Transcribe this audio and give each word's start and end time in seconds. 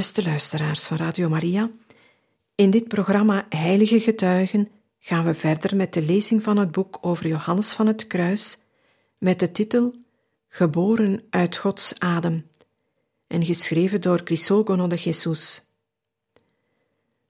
Beste 0.00 0.22
luisteraars 0.22 0.84
van 0.84 0.96
Radio 0.96 1.28
Maria, 1.28 1.70
in 2.54 2.70
dit 2.70 2.88
programma 2.88 3.46
Heilige 3.48 4.00
Getuigen 4.00 4.68
gaan 4.98 5.24
we 5.24 5.34
verder 5.34 5.76
met 5.76 5.92
de 5.92 6.02
lezing 6.02 6.42
van 6.42 6.56
het 6.56 6.70
boek 6.70 6.98
over 7.00 7.26
Johannes 7.26 7.72
van 7.72 7.86
het 7.86 8.06
Kruis 8.06 8.58
met 9.18 9.40
de 9.40 9.52
titel 9.52 9.94
Geboren 10.48 11.22
uit 11.30 11.56
Gods 11.56 11.98
adem 11.98 12.50
en 13.26 13.44
geschreven 13.44 14.00
door 14.00 14.22
Crisogono 14.22 14.86
de 14.86 14.96
Jesus. 14.96 15.66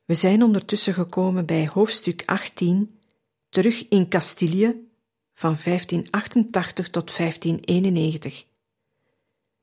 We 0.04 0.14
zijn 0.14 0.42
ondertussen 0.42 0.94
gekomen 0.94 1.46
bij 1.46 1.68
hoofdstuk 1.72 2.22
18, 2.26 2.98
terug 3.48 3.88
in 3.88 4.08
Castilië 4.08 4.88
van 5.34 5.56
1588 5.64 6.90
tot 6.90 7.16
1591, 7.16 8.44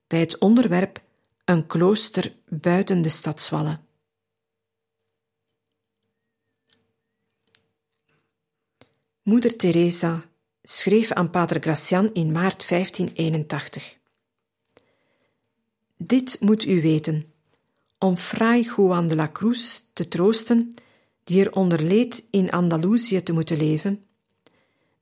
bij 0.08 0.20
het 0.20 0.38
onderwerp 0.38 1.06
een 1.48 1.68
klooster 1.68 2.36
buiten 2.50 3.02
de 3.02 3.10
stadswallen. 3.10 3.86
Moeder 9.22 9.56
Teresa 9.56 10.26
schreef 10.64 11.12
aan 11.12 11.30
Pater 11.30 11.62
Gracian 11.62 12.14
in 12.14 12.32
maart 12.32 12.70
1581. 12.70 13.98
Dit 15.98 16.38
moet 16.40 16.66
u 16.66 16.82
weten, 16.82 17.34
om 17.98 18.16
Fray 18.16 18.62
Juan 18.62 19.08
de 19.08 19.16
la 19.16 19.30
Cruz 19.32 19.82
te 19.94 20.08
troosten, 20.08 20.74
die 21.24 21.46
er 21.46 21.52
onder 21.52 21.82
leed 21.82 22.26
in 22.30 22.52
Andalusië 22.52 23.24
te 23.24 23.34
moeten 23.34 23.58
leven, 23.58 24.06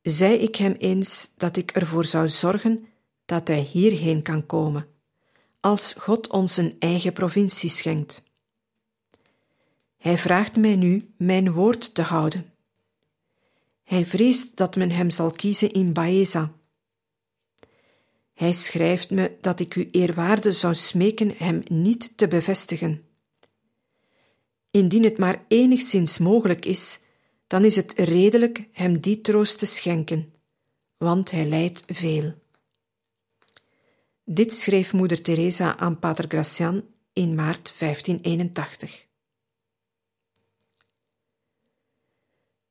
zei 0.02 0.34
ik 0.34 0.56
hem 0.56 0.74
eens 0.74 1.32
dat 1.38 1.58
ik 1.58 1.72
ervoor 1.72 2.06
zou 2.06 2.30
zorgen 2.30 2.88
dat 3.26 3.48
hij 3.48 3.62
hierheen 3.62 4.22
kan 4.22 4.46
komen 4.46 4.94
als 5.66 5.94
God 5.98 6.28
ons 6.28 6.58
een 6.58 6.76
eigen 6.80 7.14
provincie 7.14 7.70
schenkt. 7.70 8.24
Hij 9.98 10.18
vraagt 10.18 10.56
mij 10.56 10.76
nu 10.76 11.14
mijn 11.18 11.52
woord 11.52 11.96
te 11.96 12.02
houden. 12.02 12.54
Hij 13.84 14.06
vreest 14.06 14.58
dat 14.58 14.76
men 14.76 14.92
hem 14.92 15.10
zal 15.10 15.32
kiezen 15.32 15.72
in 15.72 15.94
Baeza. 15.94 16.54
Hij 18.34 18.54
schrijft 18.54 19.10
me 19.10 19.38
dat 19.42 19.60
ik 19.60 19.76
u 19.76 19.88
eerwaarde 19.92 20.52
zou 20.52 20.76
smeken 20.76 21.34
hem 21.38 21.64
niet 21.68 22.18
te 22.18 22.28
bevestigen. 22.28 23.04
Indien 24.72 25.04
het 25.04 25.18
maar 25.18 25.46
enigszins 25.48 26.18
mogelijk 26.18 26.66
is, 26.66 27.00
dan 27.48 27.66
is 27.66 27.76
het 27.76 27.94
redelijk 27.94 28.68
hem 28.72 29.00
die 29.00 29.22
troost 29.22 29.60
te 29.60 29.66
schenken, 29.66 30.34
want 30.98 31.32
hij 31.32 31.46
lijdt 31.46 31.84
veel. 31.88 32.44
Dit 34.28 34.54
schreef 34.54 34.94
moeder 34.94 35.22
Teresa 35.22 35.78
aan 35.78 36.00
Pater 36.00 36.26
Gracian 36.28 36.86
in 37.14 37.36
maart 37.36 37.74
1581. 37.80 39.08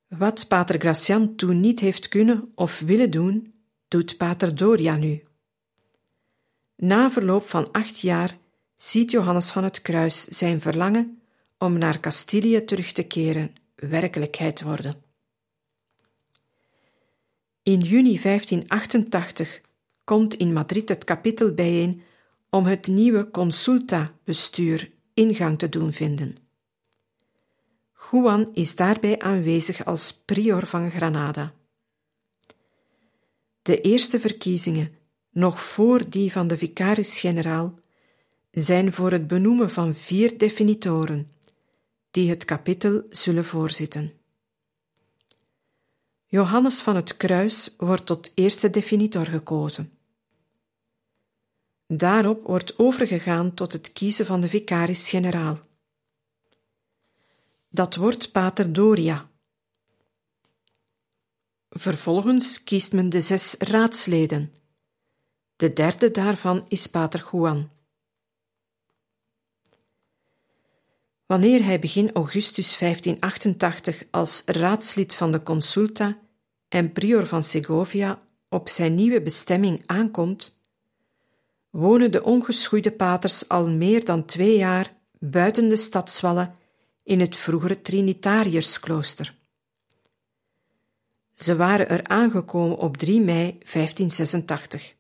Wat 0.09 0.49
Pater 0.49 0.81
Gracian 0.81 1.37
toen 1.37 1.61
niet 1.61 1.81
heeft 1.81 2.09
kunnen 2.09 2.53
of 2.55 2.79
willen 2.79 3.11
doen, 3.11 3.55
doet 3.89 4.17
Pater 4.17 4.55
Doria 4.55 4.97
nu. 4.97 5.23
Na 6.77 7.11
verloop 7.11 7.49
van 7.49 7.73
acht 7.73 8.01
jaar 8.01 8.39
ziet 8.77 9.11
Johannes 9.11 9.51
van 9.51 9.65
het 9.65 9.83
Kruis 9.83 10.25
zijn 10.25 10.61
verlangen 10.61 11.23
om 11.59 11.79
naar 11.79 12.01
Castilië 12.01 12.65
terug 12.65 12.93
te 12.93 13.07
keren 13.07 13.55
werkelijkheid 13.75 14.63
worden. 14.63 15.03
In 17.63 17.81
juni 17.81 18.21
1588 18.21 19.61
komt 20.05 20.35
in 20.35 20.53
Madrid 20.53 20.89
het 20.89 21.05
kapittel 21.05 21.55
bijeen 21.55 22.03
om 22.51 22.65
het 22.65 22.87
nieuwe 22.87 23.31
consulta-bestuur 23.31 24.91
ingang 25.15 25.59
te 25.59 25.69
doen 25.69 25.93
vinden. 25.93 26.37
Juan 28.11 28.51
is 28.53 28.77
daarbij 28.77 29.19
aanwezig 29.19 29.85
als 29.85 30.23
prior 30.25 30.67
van 30.67 30.91
Granada. 30.91 31.55
De 33.63 33.81
eerste 33.81 34.21
verkiezingen, 34.21 34.95
nog 35.31 35.63
voor 35.63 36.11
die 36.11 36.33
van 36.33 36.47
de 36.47 36.57
vicaris-generaal, 36.57 37.75
zijn 38.51 38.93
voor 38.93 39.11
het 39.11 39.27
benoemen 39.27 39.71
van 39.71 39.95
vier 39.95 40.39
definitoren, 40.39 41.33
die 42.11 42.29
het 42.29 42.45
kapittel 42.45 43.03
zullen 43.11 43.45
voorzitten. 43.45 44.13
Johannes 46.27 46.81
van 46.81 46.97
het 46.97 47.17
Kruis 47.17 47.75
wordt 47.79 48.07
tot 48.07 48.33
eerste 48.35 48.71
definitor 48.71 49.27
gekozen. 49.27 49.94
Daarop 51.87 52.47
wordt 52.47 52.79
overgegaan 52.79 53.55
tot 53.55 53.73
het 53.73 53.93
kiezen 53.93 54.27
van 54.27 54.41
de 54.41 54.49
vicaris-generaal. 54.49 55.59
Dat 57.69 57.95
wordt 57.95 58.33
Pater 58.33 58.73
Doria. 58.73 59.31
Vervolgens 61.69 62.65
kiest 62.65 62.93
men 62.93 63.09
de 63.09 63.21
zes 63.21 63.55
raadsleden. 63.59 64.53
De 65.57 65.73
derde 65.73 66.11
daarvan 66.11 66.65
is 66.69 66.87
Pater 66.87 67.29
Juan. 67.33 67.71
Wanneer 71.27 71.65
hij 71.65 71.79
begin 71.79 72.13
augustus 72.13 72.79
1588 72.79 74.05
als 74.11 74.43
raadslid 74.47 75.15
van 75.15 75.33
de 75.33 75.43
consulta 75.43 76.19
en 76.69 76.93
prior 76.93 77.27
van 77.27 77.43
Segovia 77.43 78.19
op 78.49 78.69
zijn 78.69 78.95
nieuwe 78.95 79.23
bestemming 79.23 79.83
aankomt, 79.87 80.54
wonen 81.75 82.11
de 82.11 82.23
ongeschoeide 82.23 82.93
paters 82.93 83.49
al 83.49 83.69
meer 83.69 84.05
dan 84.05 84.25
twee 84.25 84.57
jaar 84.57 84.97
buiten 85.19 85.69
de 85.69 85.77
stadswallen 85.77 86.55
in 87.03 87.21
het 87.21 87.37
vroegere 87.37 87.83
Trinitariërsklooster. 87.83 89.35
Ze 91.35 91.57
waren 91.57 91.89
er 91.89 92.07
aangekomen 92.07 92.77
op 92.77 92.97
3 92.97 93.21
mei 93.21 93.59
1586. 93.59 94.95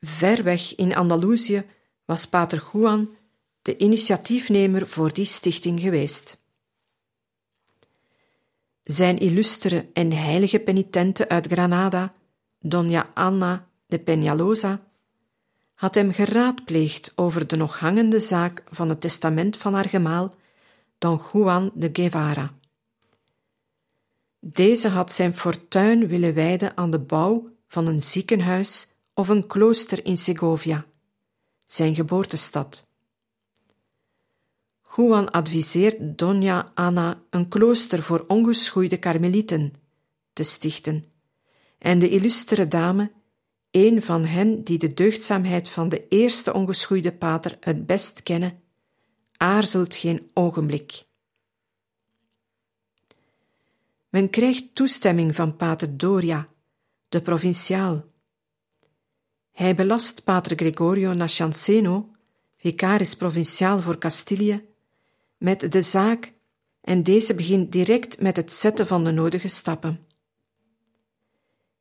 Ver 0.00 0.42
weg 0.42 0.74
in 0.74 0.96
Andalusië 0.96 1.64
was 2.04 2.26
Pater 2.26 2.64
Juan 2.72 3.16
de 3.62 3.76
initiatiefnemer 3.76 4.86
voor 4.86 5.12
die 5.12 5.24
stichting 5.24 5.80
geweest. 5.80 6.38
Zijn 8.82 9.18
illustere 9.18 9.88
en 9.92 10.12
heilige 10.12 10.58
penitente 10.58 11.28
uit 11.28 11.46
Granada, 11.46 12.14
Dona 12.58 13.10
Anna 13.14 13.68
de 13.86 13.98
Peñalosa, 13.98 14.80
had 15.74 15.94
hem 15.94 16.12
geraadpleegd 16.12 17.12
over 17.16 17.46
de 17.46 17.56
nog 17.56 17.78
hangende 17.78 18.20
zaak 18.20 18.62
van 18.68 18.88
het 18.88 19.00
testament 19.00 19.56
van 19.56 19.74
haar 19.74 19.88
gemaal, 19.88 20.34
Don 20.98 21.20
Juan 21.32 21.70
de 21.74 21.90
Guevara. 21.92 22.54
Deze 24.38 24.88
had 24.88 25.12
zijn 25.12 25.34
fortuin 25.34 26.06
willen 26.06 26.34
wijden 26.34 26.76
aan 26.76 26.90
de 26.90 26.98
bouw 26.98 27.50
van 27.68 27.86
een 27.86 28.02
ziekenhuis 28.02 28.88
of 29.14 29.28
een 29.28 29.46
klooster 29.46 30.04
in 30.04 30.16
Segovia, 30.16 30.84
zijn 31.64 31.94
geboortestad. 31.94 32.86
Juan 34.96 35.30
adviseert 35.30 36.18
Dona 36.18 36.70
Anna 36.74 37.22
een 37.30 37.48
klooster 37.48 38.02
voor 38.02 38.24
ongeschoeide 38.28 38.96
karmelieten 38.96 39.72
te 40.32 40.42
stichten, 40.42 41.04
en 41.78 41.98
de 41.98 42.08
illustere 42.08 42.68
dame 42.68 43.12
een 43.76 44.02
van 44.02 44.24
hen 44.24 44.62
die 44.64 44.78
de 44.78 44.94
deugdzaamheid 44.94 45.68
van 45.68 45.88
de 45.88 46.08
eerste 46.08 46.52
ongeschoeide 46.52 47.12
pater 47.12 47.56
het 47.60 47.86
best 47.86 48.22
kennen, 48.22 48.60
aarzelt 49.36 49.96
geen 49.96 50.30
ogenblik. 50.34 51.04
Men 54.08 54.30
krijgt 54.30 54.74
toestemming 54.74 55.34
van 55.34 55.56
pater 55.56 55.96
Doria, 55.96 56.48
de 57.08 57.20
provinciaal. 57.20 58.04
Hij 59.52 59.74
belast 59.74 60.24
pater 60.24 60.56
Gregorio 60.56 61.12
Nascianceno, 61.12 62.10
vicaris 62.56 63.14
provinciaal 63.14 63.80
voor 63.80 63.98
Castilië, 63.98 64.68
met 65.36 65.72
de 65.72 65.82
zaak 65.82 66.32
en 66.80 67.02
deze 67.02 67.34
begint 67.34 67.72
direct 67.72 68.20
met 68.20 68.36
het 68.36 68.52
zetten 68.52 68.86
van 68.86 69.04
de 69.04 69.10
nodige 69.10 69.48
stappen. 69.48 70.05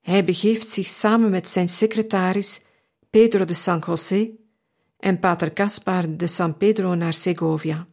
Hij 0.05 0.23
begeeft 0.23 0.69
zich 0.69 0.87
samen 0.87 1.29
met 1.29 1.49
zijn 1.49 1.69
secretaris 1.69 2.61
Pedro 3.09 3.45
de 3.45 3.53
San 3.53 3.83
José 3.85 4.29
en 4.99 5.19
pater 5.19 5.53
Caspar 5.53 6.17
de 6.17 6.27
San 6.27 6.57
Pedro 6.57 6.95
naar 6.95 7.13
Segovia. 7.13 7.87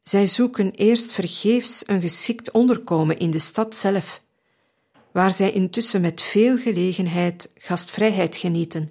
Zij 0.00 0.26
zoeken 0.26 0.70
eerst 0.70 1.12
vergeefs 1.12 1.88
een 1.88 2.00
geschikt 2.00 2.50
onderkomen 2.50 3.18
in 3.18 3.30
de 3.30 3.38
stad 3.38 3.74
zelf, 3.76 4.22
waar 5.12 5.32
zij 5.32 5.52
intussen 5.52 6.00
met 6.00 6.22
veel 6.22 6.58
gelegenheid 6.58 7.50
gastvrijheid 7.54 8.36
genieten, 8.36 8.88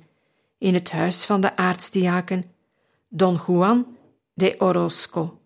in 0.58 0.74
het 0.74 0.92
huis 0.92 1.26
van 1.26 1.42
de 1.42 1.56
aartsdiaken 1.56 2.52
Don 3.10 3.40
Juan 3.48 3.98
de 4.34 4.56
Orozco, 4.58 5.40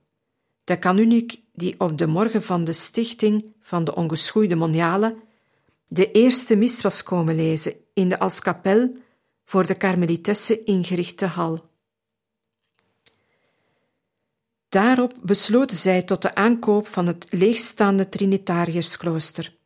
de 0.64 0.78
kanuniek 0.78 1.40
die 1.54 1.76
op 1.78 1.98
de 1.98 2.08
morgen 2.08 2.44
van 2.44 2.64
de 2.64 2.74
stichting 2.74 3.46
van 3.62 3.84
de 3.84 3.96
ongeschoeide 3.96 4.56
moniale 4.56 5.30
de 5.94 6.12
eerste 6.12 6.56
mis 6.56 6.82
was 6.82 7.04
komen 7.04 7.36
lezen 7.36 7.76
in 7.94 8.10
de 8.10 8.20
als 8.20 8.40
kapel 8.40 8.94
voor 9.46 9.68
de 9.68 9.76
karmelitessen 9.76 10.66
ingerichte 10.66 11.26
hal. 11.26 11.70
Daarop 14.70 15.14
besloten 15.22 15.78
zij 15.78 16.04
tot 16.04 16.22
de 16.22 16.36
aankoop 16.36 16.88
van 16.88 17.08
het 17.08 17.28
leegstaande 17.30 18.10
Trinitariërsklooster. 18.10 19.58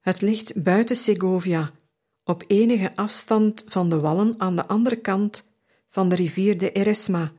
Het 0.00 0.20
ligt 0.20 0.62
buiten 0.62 0.96
Segovia, 0.96 1.72
op 2.24 2.44
enige 2.46 2.96
afstand 2.96 3.64
van 3.66 3.88
de 3.88 4.00
wallen 4.00 4.34
aan 4.36 4.56
de 4.56 4.66
andere 4.66 4.96
kant 4.96 5.52
van 5.88 6.08
de 6.08 6.14
rivier 6.14 6.58
de 6.58 6.72
Eresma, 6.72 7.32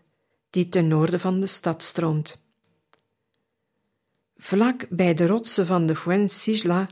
die 0.49 0.69
ten 0.69 0.87
noorden 0.87 1.19
van 1.19 1.39
de 1.39 1.47
stad 1.47 1.83
stroomt. 1.83 2.43
Vlak 4.35 4.85
bij 4.89 5.13
de 5.13 5.27
rotsen 5.27 5.65
van 5.65 5.85
de 5.85 5.95
Fuencisla 5.95 6.89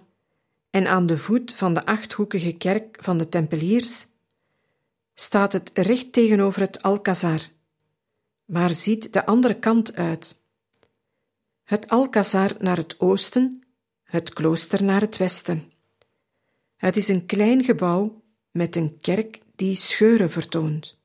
en 0.78 0.88
aan 0.88 1.06
de 1.06 1.18
voet 1.18 1.54
van 1.54 1.74
de 1.74 1.86
achthoekige 1.86 2.52
kerk 2.52 2.98
van 3.00 3.18
de 3.18 3.30
Tempeliers 3.30 4.06
staat 5.14 5.54
het 5.54 5.72
recht 5.74 6.14
tegenover 6.14 6.62
het 6.62 6.82
Alcazar, 6.82 7.40
maar 8.46 8.74
ziet 8.74 9.14
de 9.14 9.26
andere 9.26 9.60
kant 9.60 9.96
uit. 9.96 10.42
Het 11.64 11.90
Alcazar 11.90 12.52
naar 12.60 12.78
het 12.78 13.00
oosten, 13.00 13.62
het 14.04 14.34
klooster 14.34 14.84
naar 14.84 15.02
het 15.02 15.18
westen. 15.18 15.72
Het 16.76 16.98
is 16.98 17.08
een 17.08 17.26
klein 17.26 17.64
gebouw 17.64 18.22
met 18.52 18.76
een 18.76 18.98
kerk 18.98 19.40
die 19.56 19.76
scheuren 19.76 20.30
vertoont. 20.30 20.98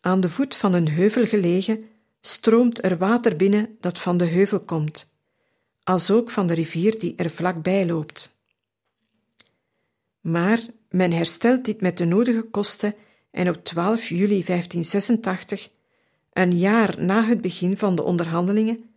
Aan 0.00 0.20
de 0.20 0.30
voet 0.30 0.54
van 0.54 0.72
een 0.72 0.88
heuvel 0.88 1.26
gelegen 1.26 1.88
stroomt 2.20 2.84
er 2.84 2.98
water 2.98 3.36
binnen 3.36 3.76
dat 3.80 3.98
van 3.98 4.16
de 4.16 4.26
heuvel 4.26 4.60
komt, 4.60 5.17
als 5.88 6.10
ook 6.10 6.30
van 6.30 6.46
de 6.46 6.54
rivier 6.54 6.98
die 6.98 7.14
er 7.16 7.30
vlakbij 7.30 7.86
loopt. 7.86 8.36
Maar 10.20 10.66
men 10.90 11.12
herstelt 11.12 11.64
dit 11.64 11.80
met 11.80 11.98
de 11.98 12.04
nodige 12.04 12.42
kosten 12.42 12.94
en 13.30 13.48
op 13.48 13.64
12 13.64 14.08
juli 14.08 14.44
1586, 14.44 15.70
een 16.32 16.58
jaar 16.58 17.02
na 17.02 17.24
het 17.24 17.40
begin 17.40 17.76
van 17.76 17.96
de 17.96 18.02
onderhandelingen, 18.02 18.90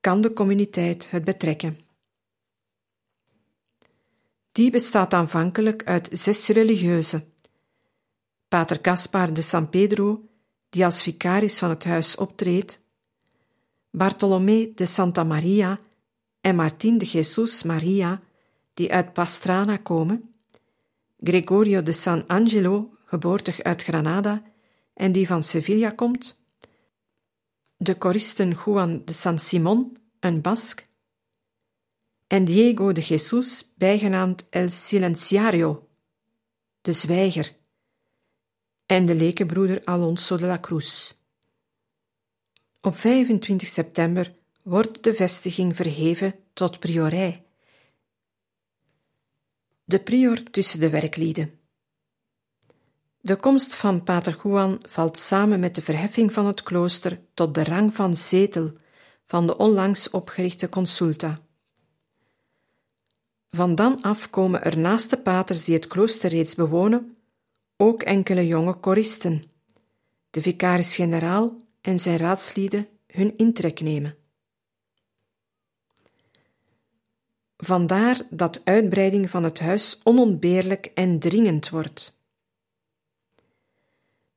kan 0.00 0.20
de 0.20 0.32
communiteit 0.32 1.10
het 1.10 1.24
betrekken. 1.24 1.78
Die 4.52 4.70
bestaat 4.70 5.14
aanvankelijk 5.14 5.84
uit 5.84 6.08
zes 6.12 6.48
religieuzen. 6.48 7.32
Pater 8.48 8.78
Gaspar 8.82 9.34
de 9.34 9.42
San 9.42 9.68
Pedro, 9.68 10.28
die 10.68 10.84
als 10.84 11.02
vicaris 11.02 11.58
van 11.58 11.70
het 11.70 11.84
huis 11.84 12.16
optreedt, 12.16 12.80
Bartolomé 13.90 14.72
de 14.74 14.86
Santa 14.86 15.24
Maria 15.24 15.80
en 16.42 16.56
Martín 16.56 16.98
de 16.98 17.04
Jesus 17.04 17.62
Maria, 17.62 18.20
die 18.74 18.92
uit 18.92 19.12
Pastrana 19.12 19.76
komen, 19.76 20.34
Gregorio 21.20 21.82
de 21.82 21.92
San 21.92 22.26
Angelo, 22.26 22.90
geboortig 23.04 23.62
uit 23.62 23.82
Granada 23.82 24.42
en 24.94 25.12
die 25.12 25.26
van 25.26 25.42
Sevilla 25.42 25.90
komt, 25.90 26.40
de 27.76 27.98
koristen 27.98 28.50
Juan 28.64 29.02
de 29.04 29.12
San 29.12 29.38
Simon, 29.38 29.96
een 30.20 30.40
Bask, 30.40 30.86
en 32.26 32.44
Diego 32.44 32.92
de 32.92 33.00
Jesus, 33.00 33.72
bijgenaamd 33.76 34.46
El 34.50 34.70
Silenciario, 34.70 35.88
de 36.80 36.92
zwijger, 36.92 37.56
en 38.86 39.06
de 39.06 39.14
lekenbroeder 39.14 39.84
Alonso 39.84 40.36
de 40.36 40.46
la 40.46 40.60
Cruz. 40.60 41.12
Op 42.80 42.96
25 42.96 43.68
september 43.68 44.40
wordt 44.62 45.02
de 45.02 45.14
vestiging 45.14 45.76
verheven 45.76 46.34
tot 46.52 46.78
priorij. 46.78 47.44
De 49.84 50.00
prior 50.00 50.42
tussen 50.42 50.80
de 50.80 50.90
werklieden. 50.90 51.60
De 53.20 53.36
komst 53.36 53.74
van 53.74 54.02
Pater 54.02 54.38
Juan 54.42 54.80
valt 54.88 55.18
samen 55.18 55.60
met 55.60 55.74
de 55.74 55.82
verheffing 55.82 56.32
van 56.32 56.46
het 56.46 56.62
klooster 56.62 57.20
tot 57.34 57.54
de 57.54 57.64
rang 57.64 57.94
van 57.94 58.16
zetel 58.16 58.72
van 59.24 59.46
de 59.46 59.56
onlangs 59.56 60.10
opgerichte 60.10 60.68
consulta. 60.68 61.40
Van 63.50 63.74
dan 63.74 64.02
af 64.02 64.30
komen 64.30 64.64
er 64.64 64.78
naast 64.78 65.10
de 65.10 65.18
paters 65.18 65.64
die 65.64 65.74
het 65.74 65.86
klooster 65.86 66.30
reeds 66.30 66.54
bewonen, 66.54 67.16
ook 67.76 68.02
enkele 68.02 68.46
jonge 68.46 68.74
koristen, 68.74 69.44
de 70.30 70.42
vicaris-generaal 70.42 71.56
en 71.80 71.98
zijn 71.98 72.16
raadslieden 72.16 72.88
hun 73.06 73.36
intrek 73.36 73.80
nemen. 73.80 74.16
Vandaar 77.64 78.26
dat 78.30 78.60
uitbreiding 78.64 79.30
van 79.30 79.44
het 79.44 79.60
huis 79.60 80.00
onontbeerlijk 80.02 80.90
en 80.94 81.18
dringend 81.18 81.68
wordt. 81.68 82.20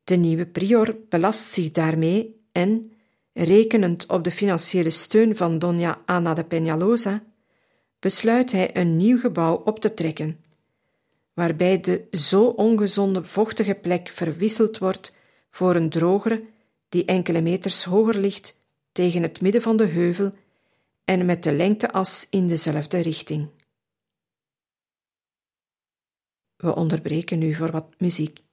De 0.03 0.15
nieuwe 0.15 0.45
prior 0.45 0.97
belast 1.09 1.51
zich 1.51 1.71
daarmee 1.71 2.41
en, 2.51 2.91
rekenend 3.33 4.07
op 4.07 4.23
de 4.23 4.31
financiële 4.31 4.89
steun 4.89 5.35
van 5.35 5.59
Dona 5.59 6.01
Ana 6.05 6.33
de 6.33 6.43
Peñalosa, 6.43 7.23
besluit 7.99 8.51
hij 8.51 8.77
een 8.77 8.97
nieuw 8.97 9.17
gebouw 9.17 9.55
op 9.55 9.79
te 9.79 9.93
trekken, 9.93 10.39
waarbij 11.33 11.79
de 11.79 12.07
zo 12.11 12.45
ongezonde 12.45 13.23
vochtige 13.23 13.73
plek 13.73 14.09
verwisseld 14.09 14.77
wordt 14.77 15.15
voor 15.49 15.75
een 15.75 15.89
drogere 15.89 16.43
die 16.89 17.05
enkele 17.05 17.41
meters 17.41 17.83
hoger 17.83 18.19
ligt 18.19 18.57
tegen 18.91 19.21
het 19.21 19.41
midden 19.41 19.61
van 19.61 19.77
de 19.77 19.85
heuvel 19.85 20.33
en 21.05 21.25
met 21.25 21.43
de 21.43 21.53
lengteas 21.53 22.27
in 22.29 22.47
dezelfde 22.47 22.99
richting. 22.99 23.49
We 26.55 26.75
onderbreken 26.75 27.39
nu 27.39 27.53
voor 27.53 27.71
wat 27.71 27.99
muziek. 27.99 28.44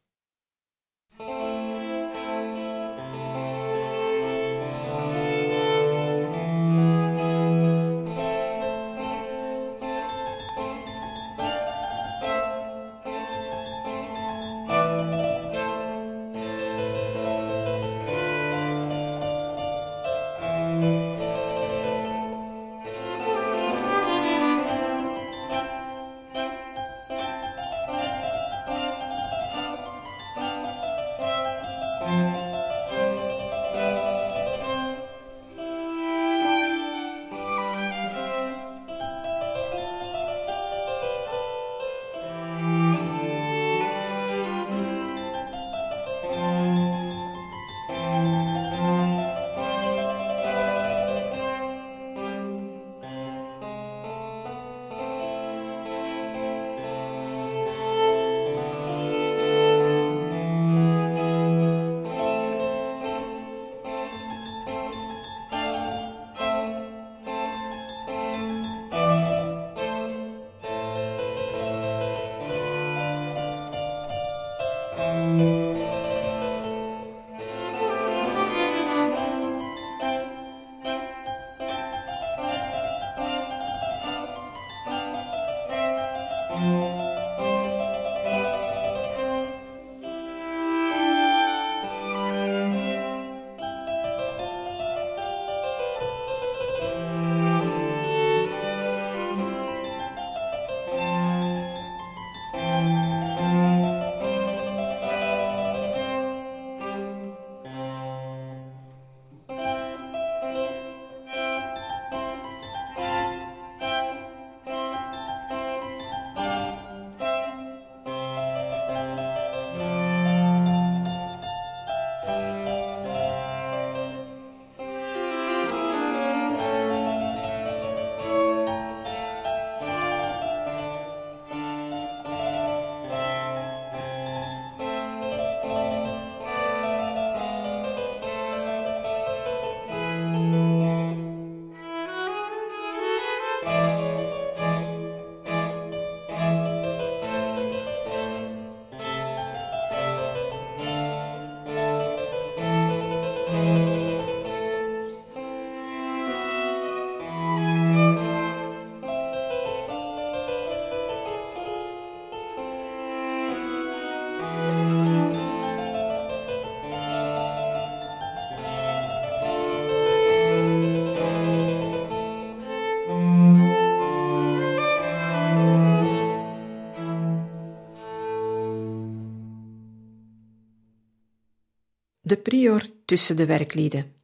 De 182.33 182.39
prior 182.39 182.91
tussen 183.05 183.37
de 183.37 183.47
werklieden. 183.47 184.15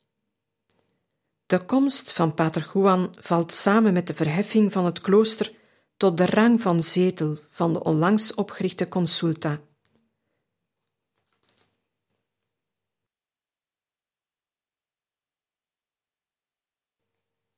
De 1.46 1.64
komst 1.64 2.12
van 2.12 2.34
Pater 2.34 2.70
Juan 2.74 3.14
valt 3.18 3.52
samen 3.52 3.92
met 3.92 4.06
de 4.06 4.14
verheffing 4.14 4.72
van 4.72 4.84
het 4.84 5.00
klooster 5.00 5.52
tot 5.96 6.16
de 6.16 6.26
rang 6.26 6.60
van 6.60 6.82
zetel 6.82 7.38
van 7.48 7.72
de 7.72 7.82
onlangs 7.82 8.34
opgerichte 8.34 8.88
consulta. 8.88 9.60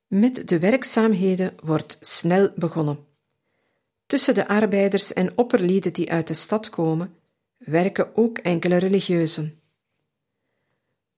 Met 0.06 0.48
de 0.48 0.58
werkzaamheden 0.58 1.54
wordt 1.62 1.98
snel 2.00 2.52
begonnen. 2.56 3.06
Tussen 4.06 4.34
de 4.34 4.48
arbeiders 4.48 5.12
en 5.12 5.38
opperlieden 5.38 5.92
die 5.92 6.10
uit 6.10 6.28
de 6.28 6.34
stad 6.34 6.68
komen, 6.68 7.14
werken 7.58 8.16
ook 8.16 8.38
enkele 8.38 8.76
religieuzen. 8.76 9.59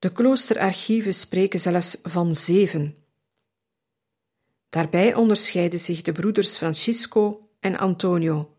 De 0.03 0.13
kloosterarchieven 0.13 1.15
spreken 1.15 1.61
zelfs 1.61 1.99
van 2.03 2.35
zeven. 2.35 2.97
Daarbij 4.69 5.15
onderscheiden 5.15 5.81
zich 5.81 6.03
de 6.03 6.13
broeders 6.13 6.57
Francisco 6.57 7.49
en 7.61 7.77
Antonio, 7.79 8.55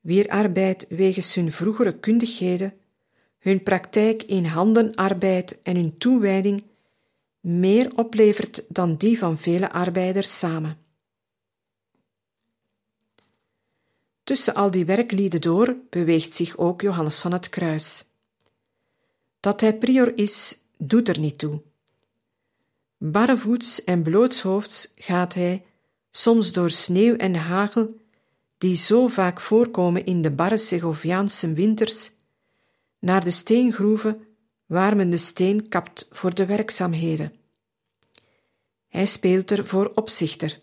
wier 0.00 0.28
arbeid 0.28 0.86
wegens 0.88 1.34
hun 1.34 1.52
vroegere 1.52 1.98
kundigheden, 1.98 2.74
hun 3.38 3.62
praktijk 3.62 4.22
in 4.22 4.44
handenarbeid 4.44 5.62
en 5.62 5.76
hun 5.76 5.98
toewijding 5.98 6.64
meer 7.40 7.96
oplevert 7.96 8.64
dan 8.68 8.96
die 8.96 9.18
van 9.18 9.38
vele 9.38 9.70
arbeiders 9.70 10.38
samen. 10.38 10.78
Tussen 14.24 14.54
al 14.54 14.70
die 14.70 14.84
werklieden 14.84 15.40
door 15.40 15.76
beweegt 15.90 16.34
zich 16.34 16.56
ook 16.56 16.80
Johannes 16.80 17.18
van 17.18 17.32
het 17.32 17.48
Kruis. 17.48 18.04
Dat 19.42 19.60
hij 19.60 19.76
prior 19.76 20.18
is, 20.18 20.58
doet 20.78 21.08
er 21.08 21.18
niet 21.18 21.38
toe. 21.38 21.62
Barrevoets 22.96 23.84
en 23.84 24.02
blootshoofds 24.02 24.92
gaat 24.96 25.34
hij, 25.34 25.64
soms 26.10 26.52
door 26.52 26.70
sneeuw 26.70 27.16
en 27.16 27.34
hagel, 27.34 28.00
die 28.58 28.76
zo 28.76 29.08
vaak 29.08 29.40
voorkomen 29.40 30.04
in 30.04 30.22
de 30.22 30.30
barre 30.30 30.58
Segoviaanse 30.58 31.52
winters, 31.52 32.10
naar 32.98 33.24
de 33.24 33.30
steengroeven 33.30 34.26
waar 34.66 34.96
men 34.96 35.10
de 35.10 35.16
steen 35.16 35.68
kapt 35.68 36.08
voor 36.10 36.34
de 36.34 36.46
werkzaamheden. 36.46 37.32
Hij 38.88 39.06
speelt 39.06 39.50
er 39.50 39.66
voor 39.66 39.92
opzichter. 39.94 40.60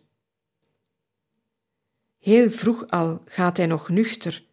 Heel 2.20 2.50
vroeg 2.50 2.88
al 2.88 3.22
gaat 3.26 3.58
hij 3.58 3.66
nog 3.66 3.90
nuchter, 3.90 4.44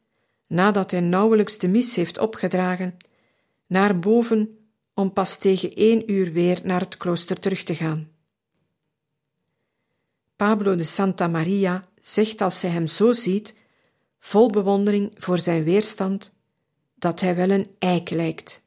nadat 0.46 0.90
hij 0.90 1.00
nauwelijks 1.00 1.58
de 1.58 1.68
mis 1.68 1.96
heeft 1.96 2.18
opgedragen, 2.18 2.96
naar 3.66 3.98
boven 3.98 4.58
om 4.94 5.12
pas 5.12 5.38
tegen 5.38 5.74
één 5.74 6.10
uur 6.10 6.32
weer 6.32 6.60
naar 6.64 6.80
het 6.80 6.96
klooster 6.96 7.40
terug 7.40 7.62
te 7.62 7.74
gaan. 7.74 8.08
Pablo 10.36 10.76
de 10.76 10.84
Santa 10.84 11.28
Maria 11.28 11.88
zegt 12.00 12.40
als 12.40 12.62
hij 12.62 12.70
hem 12.70 12.86
zo 12.86 13.12
ziet, 13.12 13.54
vol 14.18 14.50
bewondering 14.50 15.12
voor 15.16 15.38
zijn 15.38 15.64
weerstand, 15.64 16.34
dat 16.94 17.20
hij 17.20 17.36
wel 17.36 17.50
een 17.50 17.66
eik 17.78 18.10
lijkt. 18.10 18.62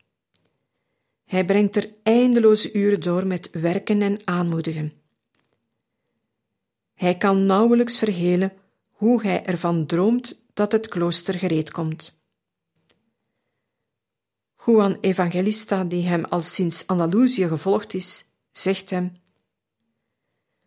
Hij 1.26 1.46
brengt 1.46 1.76
er 1.76 1.94
eindeloze 2.04 2.74
uren 2.74 3.02
door 3.02 3.28
met 3.28 3.50
werken 3.52 4.02
en 4.02 4.20
aanmoedigen. 4.24 4.94
Hij 6.94 7.18
kan 7.18 7.46
nauwelijks 7.46 7.98
verhelen 7.98 8.54
hoe 8.92 9.22
hij 9.22 9.46
ervan 9.46 9.86
droomt 9.86 10.42
dat 10.54 10.72
het 10.72 10.88
klooster 10.88 11.34
gereed 11.34 11.72
komt. 11.72 12.19
Juan 14.66 14.98
Evangelista, 15.02 15.84
die 15.84 16.08
hem 16.08 16.26
al 16.26 16.42
sinds 16.42 16.88
Andalusië 16.88 17.48
gevolgd 17.48 17.94
is, 17.94 18.26
zegt 18.52 18.90
hem: 18.90 19.12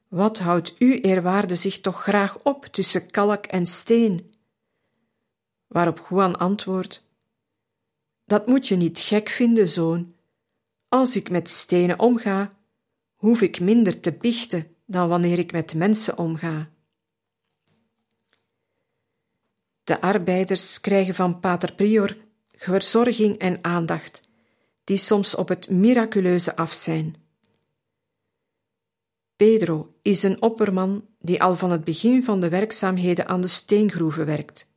Wat 0.09 0.39
houdt 0.39 0.75
u, 0.79 1.01
eerwaarde, 1.01 1.57
zich 1.57 1.81
toch 1.81 2.03
graag 2.03 2.39
op 2.43 2.65
tussen 2.65 3.11
kalk 3.11 3.45
en 3.47 3.67
steen? 3.67 4.35
Waarop 5.67 6.07
Juan 6.09 6.39
antwoordt: 6.39 7.11
Dat 8.25 8.47
moet 8.47 8.69
je 8.69 8.77
niet 8.77 8.99
gek 8.99 9.29
vinden, 9.29 9.69
zoon. 9.69 10.15
Als 10.89 11.17
ik 11.17 11.31
met 11.31 11.51
stenen 11.51 11.99
omga, 11.99 12.59
hoef 13.17 13.43
ik 13.43 13.61
minder 13.61 14.01
te 14.01 14.13
biechten 14.13 14.77
dan 14.87 15.09
wanneer 15.09 15.39
ik 15.39 15.53
met 15.53 15.75
mensen 15.75 16.19
omga. 16.19 16.71
De 19.85 20.01
arbeiders 20.01 20.81
krijgen 20.81 21.15
van 21.15 21.41
Pater 21.41 21.75
Prior 21.75 22.17
verzorging 22.63 23.39
en 23.39 23.59
aandacht, 23.65 24.21
die 24.85 24.97
soms 24.97 25.35
op 25.35 25.49
het 25.49 25.71
miraculeuze 25.71 26.57
af 26.57 26.73
zijn. 26.73 27.17
Pedro 29.37 29.95
is 30.03 30.23
een 30.23 30.43
opperman 30.43 31.07
die 31.19 31.43
al 31.43 31.57
van 31.57 31.71
het 31.71 31.85
begin 31.85 32.25
van 32.25 32.41
de 32.41 32.49
werkzaamheden 32.49 33.27
aan 33.27 33.41
de 33.41 33.47
steengroeven 33.47 34.27
werkt. 34.27 34.71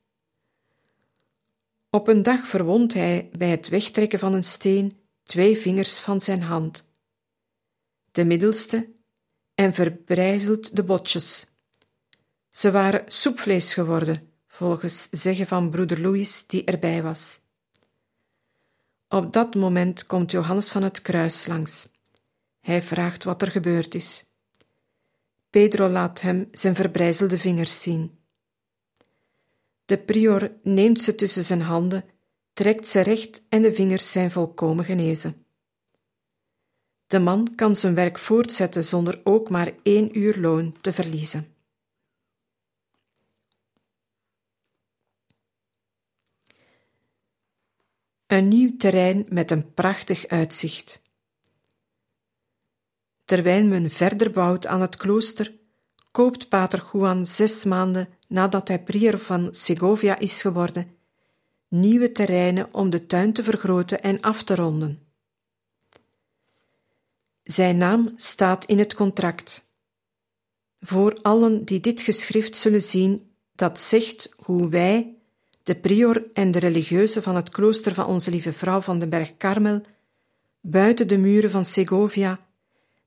Op 1.89 2.07
een 2.07 2.23
dag 2.23 2.47
verwondt 2.47 2.93
hij 2.93 3.29
bij 3.37 3.49
het 3.49 3.67
wegtrekken 3.69 4.19
van 4.19 4.33
een 4.33 4.43
steen 4.43 4.99
twee 5.23 5.57
vingers 5.57 5.99
van 5.99 6.21
zijn 6.21 6.41
hand, 6.41 6.89
de 8.11 8.25
middelste, 8.25 8.93
en 9.55 9.73
verbrijzelt 9.73 10.75
de 10.75 10.83
botjes. 10.83 11.47
Ze 12.49 12.71
waren 12.71 13.11
soepvlees 13.11 13.73
geworden, 13.73 14.31
volgens 14.47 15.07
zeggen 15.11 15.47
van 15.47 15.69
broeder 15.69 16.01
Louis, 16.01 16.47
die 16.47 16.63
erbij 16.63 17.03
was. 17.03 17.39
Op 19.09 19.33
dat 19.33 19.55
moment 19.55 20.05
komt 20.05 20.31
Johannes 20.31 20.69
van 20.69 20.83
het 20.83 21.01
kruis 21.01 21.47
langs. 21.47 21.87
Hij 22.61 22.81
vraagt 22.81 23.23
wat 23.23 23.41
er 23.41 23.51
gebeurd 23.51 23.95
is. 23.95 24.25
Pedro 25.49 25.89
laat 25.89 26.21
hem 26.21 26.47
zijn 26.51 26.75
verbrijzelde 26.75 27.37
vingers 27.37 27.81
zien. 27.81 28.17
De 29.85 29.97
prior 29.97 30.51
neemt 30.63 31.01
ze 31.01 31.15
tussen 31.15 31.43
zijn 31.43 31.61
handen, 31.61 32.05
trekt 32.53 32.87
ze 32.87 33.01
recht 33.01 33.41
en 33.49 33.61
de 33.61 33.73
vingers 33.73 34.11
zijn 34.11 34.31
volkomen 34.31 34.85
genezen. 34.85 35.45
De 37.07 37.19
man 37.19 37.55
kan 37.55 37.75
zijn 37.75 37.95
werk 37.95 38.17
voortzetten 38.17 38.85
zonder 38.85 39.21
ook 39.23 39.49
maar 39.49 39.73
één 39.83 40.17
uur 40.19 40.39
loon 40.39 40.75
te 40.81 40.93
verliezen. 40.93 41.54
Een 48.35 48.47
nieuw 48.47 48.77
terrein 48.77 49.25
met 49.29 49.51
een 49.51 49.73
prachtig 49.73 50.27
uitzicht. 50.27 51.01
Terwijl 53.25 53.65
men 53.65 53.89
verder 53.89 54.31
bouwt 54.31 54.67
aan 54.67 54.81
het 54.81 54.95
klooster, 54.95 55.53
koopt 56.11 56.49
Pater 56.49 56.89
Juan 56.93 57.25
zes 57.25 57.63
maanden 57.63 58.07
nadat 58.27 58.67
hij 58.67 58.83
prior 58.83 59.19
van 59.19 59.47
Segovia 59.51 60.19
is 60.19 60.41
geworden, 60.41 60.97
nieuwe 61.67 62.11
terreinen 62.11 62.73
om 62.73 62.89
de 62.89 63.05
tuin 63.05 63.33
te 63.33 63.43
vergroten 63.43 64.01
en 64.01 64.21
af 64.21 64.43
te 64.43 64.55
ronden. 64.55 65.07
Zijn 67.43 67.77
naam 67.77 68.13
staat 68.15 68.65
in 68.65 68.79
het 68.79 68.93
contract. 68.93 69.69
Voor 70.79 71.19
allen 71.21 71.65
die 71.65 71.79
dit 71.79 72.01
geschrift 72.01 72.57
zullen 72.57 72.83
zien, 72.83 73.31
dat 73.51 73.79
zegt 73.79 74.33
hoe 74.35 74.69
wij, 74.69 75.14
de 75.65 75.75
prior 75.75 76.25
en 76.33 76.51
de 76.51 76.59
religieuzen 76.59 77.23
van 77.23 77.35
het 77.35 77.49
klooster 77.49 77.93
van 77.93 78.05
Onze 78.05 78.29
Lieve 78.31 78.53
Vrouw 78.53 78.81
van 78.81 78.99
de 78.99 79.07
Berg 79.07 79.37
Karmel, 79.37 79.81
buiten 80.61 81.07
de 81.07 81.17
muren 81.17 81.49
van 81.49 81.65
Segovia, 81.65 82.39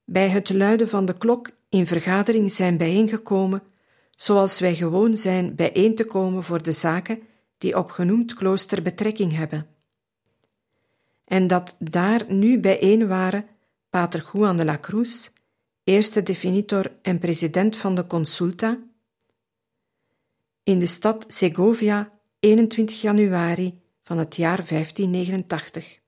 bij 0.04 0.28
het 0.28 0.52
luiden 0.52 0.88
van 0.88 1.04
de 1.04 1.18
klok 1.18 1.50
in 1.68 1.86
vergadering 1.86 2.52
zijn 2.52 2.76
bijeengekomen, 2.76 3.62
zoals 4.10 4.60
wij 4.60 4.74
gewoon 4.74 5.16
zijn 5.16 5.54
bijeen 5.54 5.94
te 5.94 6.04
komen 6.04 6.44
voor 6.44 6.62
de 6.62 6.72
zaken 6.72 7.22
die 7.58 7.76
op 7.76 7.90
genoemd 7.90 8.34
klooster 8.34 8.82
betrekking 8.82 9.36
hebben. 9.36 9.66
En 11.24 11.46
dat 11.46 11.76
daar 11.78 12.24
nu 12.28 12.60
bijeen 12.60 13.08
waren 13.08 13.46
Pater 13.90 14.30
Juan 14.32 14.56
de 14.56 14.64
la 14.64 14.78
Cruz, 14.78 15.30
eerste 15.84 16.22
definitor 16.22 16.92
en 17.02 17.18
president 17.18 17.76
van 17.76 17.94
de 17.94 18.06
consulta, 18.06 18.78
in 20.62 20.78
de 20.78 20.86
stad 20.86 21.24
Segovia 21.28 22.17
21 22.40 23.00
januari 23.00 23.80
van 24.02 24.18
het 24.18 24.36
jaar 24.36 24.66
1589. 24.68 26.00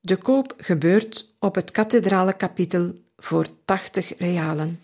De 0.00 0.16
koop 0.16 0.54
gebeurt 0.56 1.34
op 1.38 1.54
het 1.54 1.70
kathedrale 1.70 2.36
kapitel 2.36 2.94
voor 3.16 3.46
80 3.64 4.18
realen. 4.18 4.80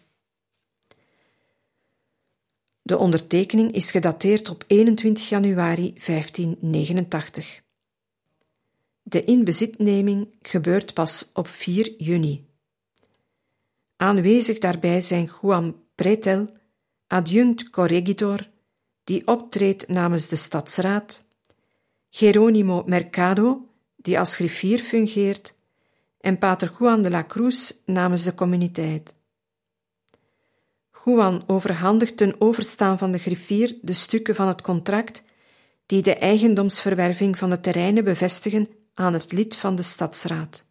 De 2.82 2.96
ondertekening 2.96 3.72
is 3.72 3.90
gedateerd 3.90 4.48
op 4.48 4.64
21 4.66 5.28
januari 5.28 5.92
1589. 6.06 7.62
De 9.02 9.24
inbezitneming 9.24 10.34
gebeurt 10.40 10.94
pas 10.94 11.30
op 11.32 11.48
4 11.48 11.94
juni. 11.98 12.46
Aanwezig 13.96 14.58
daarbij 14.58 15.00
zijn 15.00 15.30
Juan 15.42 15.84
Pretel, 15.94 16.56
adjunct 17.06 17.70
corregidor, 17.70 18.50
die 19.04 19.26
optreedt 19.26 19.88
namens 19.88 20.28
de 20.28 20.36
stadsraad, 20.36 21.24
Geronimo 22.10 22.82
Mercado, 22.86 23.68
die 23.96 24.18
als 24.18 24.36
griffier 24.36 24.78
fungeert, 24.78 25.54
en 26.20 26.38
pater 26.38 26.72
Juan 26.78 27.02
de 27.02 27.10
la 27.10 27.24
Cruz 27.26 27.72
namens 27.84 28.22
de 28.22 28.34
communiteit. 28.34 29.14
Juan 31.04 31.44
overhandigt 31.46 32.16
ten 32.16 32.40
overstaan 32.40 32.98
van 32.98 33.12
de 33.12 33.18
griffier 33.18 33.78
de 33.82 33.92
stukken 33.92 34.34
van 34.34 34.48
het 34.48 34.60
contract 34.60 35.22
die 35.86 36.02
de 36.02 36.14
eigendomsverwerving 36.14 37.38
van 37.38 37.50
de 37.50 37.60
terreinen 37.60 38.04
bevestigen 38.04 38.68
aan 38.94 39.12
het 39.12 39.32
lid 39.32 39.56
van 39.56 39.76
de 39.76 39.82
stadsraad. 39.82 40.64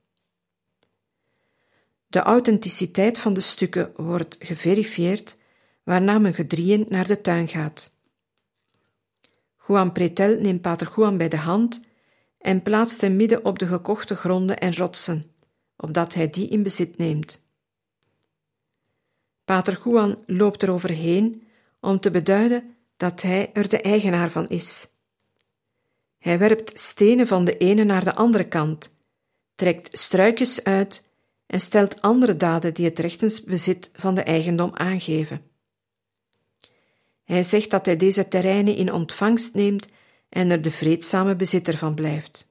De 2.07 2.19
authenticiteit 2.19 3.19
van 3.19 3.33
de 3.33 3.41
stukken 3.41 3.91
wordt 3.95 4.35
geverifieerd, 4.39 5.37
waarna 5.83 6.19
men 6.19 6.33
gedrieën 6.33 6.85
naar 6.89 7.07
de 7.07 7.21
tuin 7.21 7.47
gaat. 7.47 7.90
Juan 9.67 9.91
Pretel 9.91 10.39
neemt 10.39 10.61
pater 10.61 10.91
Juan 10.95 11.17
bij 11.17 11.29
de 11.29 11.37
hand 11.37 11.81
en 12.37 12.61
plaatst 12.61 13.01
hem 13.01 13.15
midden 13.15 13.45
op 13.45 13.59
de 13.59 13.67
gekochte 13.67 14.15
gronden 14.15 14.57
en 14.57 14.75
rotsen, 14.75 15.31
opdat 15.77 16.13
hij 16.13 16.29
die 16.29 16.47
in 16.47 16.63
bezit 16.63 16.97
neemt. 16.97 17.45
Pater 19.45 19.81
Juan 19.83 20.23
loopt 20.25 20.61
er 20.61 20.71
overheen 20.71 21.47
om 21.79 21.99
te 21.99 22.11
beduiden 22.11 22.75
dat 22.97 23.21
hij 23.21 23.49
er 23.53 23.69
de 23.69 23.81
eigenaar 23.81 24.29
van 24.29 24.49
is. 24.49 24.87
Hij 26.17 26.39
werpt 26.39 26.79
stenen 26.79 27.27
van 27.27 27.45
de 27.45 27.57
ene 27.57 27.83
naar 27.83 28.03
de 28.03 28.15
andere 28.15 28.47
kant, 28.47 28.95
trekt 29.55 29.97
struikjes 29.97 30.63
uit 30.63 31.09
en 31.45 31.59
stelt 31.59 32.01
andere 32.01 32.37
daden 32.37 32.73
die 32.73 32.85
het 32.85 32.99
rechtensbezit 32.99 33.89
van 33.93 34.15
de 34.15 34.23
eigendom 34.23 34.71
aangeven. 34.73 35.50
Hij 37.31 37.43
zegt 37.43 37.69
dat 37.69 37.85
hij 37.85 37.97
deze 37.97 38.27
terreinen 38.27 38.75
in 38.75 38.93
ontvangst 38.93 39.53
neemt 39.53 39.85
en 40.29 40.49
er 40.49 40.61
de 40.61 40.71
vreedzame 40.71 41.35
bezitter 41.35 41.77
van 41.77 41.95
blijft. 41.95 42.47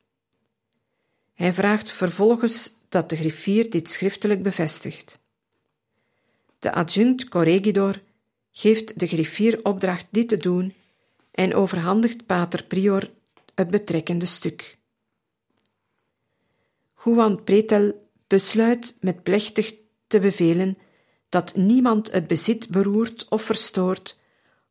Hij 1.34 1.52
vraagt 1.52 1.92
vervolgens 1.92 2.72
dat 2.88 3.08
de 3.10 3.16
griffier 3.16 3.70
dit 3.70 3.90
schriftelijk 3.90 4.42
bevestigt. 4.42 5.18
De 6.58 6.72
adjunct 6.72 7.28
corregidor 7.28 8.02
geeft 8.50 8.98
de 8.98 9.06
griffier 9.06 9.60
opdracht 9.62 10.06
dit 10.10 10.28
te 10.28 10.36
doen 10.36 10.74
en 11.30 11.54
overhandigt 11.54 12.26
pater 12.26 12.64
prior 12.64 13.10
het 13.54 13.70
betrekkende 13.70 14.26
stuk. 14.26 14.78
Juan 17.04 17.44
Pretel 17.44 18.08
besluit 18.26 18.96
met 19.00 19.22
plechtig 19.22 19.74
te 20.06 20.18
bevelen 20.18 20.78
dat 21.28 21.56
niemand 21.56 22.12
het 22.12 22.26
bezit 22.26 22.68
beroert 22.68 23.26
of 23.28 23.42
verstoort, 23.42 24.18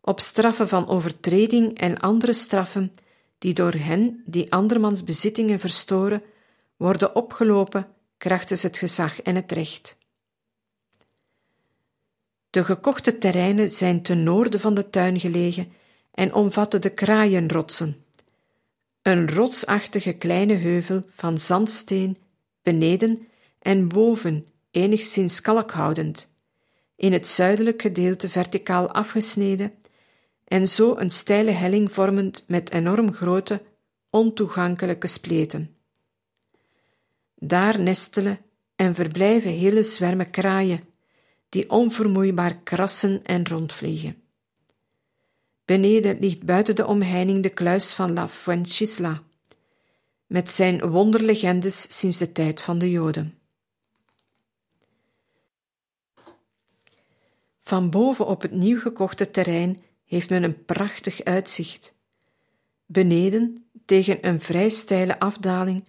op 0.01 0.19
straffen 0.19 0.67
van 0.67 0.87
overtreding 0.87 1.77
en 1.77 1.99
andere 1.99 2.33
straffen 2.33 2.93
die 3.37 3.53
door 3.53 3.73
hen 3.73 4.23
die 4.25 4.51
andermans 4.51 5.03
bezittingen 5.03 5.59
verstoren, 5.59 6.21
worden 6.77 7.15
opgelopen 7.15 7.87
krachtens 8.17 8.63
het 8.63 8.77
gezag 8.77 9.21
en 9.21 9.35
het 9.35 9.51
recht. 9.51 9.97
De 12.49 12.63
gekochte 12.63 13.17
terreinen 13.17 13.69
zijn 13.69 14.01
ten 14.01 14.23
noorden 14.23 14.59
van 14.59 14.73
de 14.73 14.89
tuin 14.89 15.19
gelegen 15.19 15.71
en 16.11 16.33
omvatten 16.33 16.81
de 16.81 16.89
kraaienrotsen, 16.89 18.05
een 19.01 19.29
rotsachtige 19.29 20.13
kleine 20.13 20.53
heuvel 20.53 21.03
van 21.09 21.37
zandsteen 21.37 22.17
beneden 22.61 23.27
en 23.59 23.87
boven 23.87 24.45
enigszins 24.71 25.41
kalkhoudend, 25.41 26.29
in 26.95 27.13
het 27.13 27.27
zuidelijk 27.27 27.81
gedeelte 27.81 28.29
verticaal 28.29 28.91
afgesneden 28.91 29.73
en 30.49 30.67
zo 30.67 30.95
een 30.97 31.09
steile 31.09 31.51
helling 31.51 31.91
vormend 31.91 32.43
met 32.47 32.71
enorm 32.71 33.13
grote, 33.13 33.61
ontoegankelijke 34.09 35.07
spleten. 35.07 35.75
Daar 37.35 37.79
nestelen 37.79 38.39
en 38.75 38.95
verblijven 38.95 39.51
hele 39.51 39.83
zwermen 39.83 40.29
kraaien, 40.29 40.83
die 41.49 41.69
onvermoeibaar 41.69 42.57
krassen 42.57 43.23
en 43.23 43.47
rondvliegen. 43.47 44.21
Beneden 45.65 46.19
ligt 46.19 46.43
buiten 46.43 46.75
de 46.75 46.85
omheining 46.85 47.43
de 47.43 47.49
kluis 47.49 47.93
van 47.93 48.13
La 48.13 48.27
Fuencisla, 48.27 49.23
met 50.27 50.51
zijn 50.51 50.89
wonderlegendes 50.89 51.97
sinds 51.99 52.17
de 52.17 52.31
tijd 52.31 52.61
van 52.61 52.79
de 52.79 52.91
Joden. 52.91 53.37
Van 57.61 57.89
boven 57.89 58.25
op 58.25 58.41
het 58.41 58.51
nieuw 58.51 58.79
gekochte 58.79 59.31
terrein 59.31 59.83
heeft 60.09 60.29
men 60.29 60.43
een 60.43 60.65
prachtig 60.65 61.23
uitzicht. 61.23 61.95
Beneden, 62.85 63.69
tegen 63.85 64.27
een 64.27 64.39
vrij 64.39 64.69
steile 64.69 65.19
afdaling, 65.19 65.87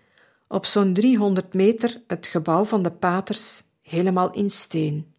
op 0.49 0.67
zo'n 0.67 0.93
300 0.93 1.55
meter 1.55 2.03
het 2.07 2.27
gebouw 2.27 2.65
van 2.65 2.83
de 2.83 2.91
paters, 2.91 3.63
helemaal 3.83 4.33
in 4.33 4.51
steen. 4.51 5.15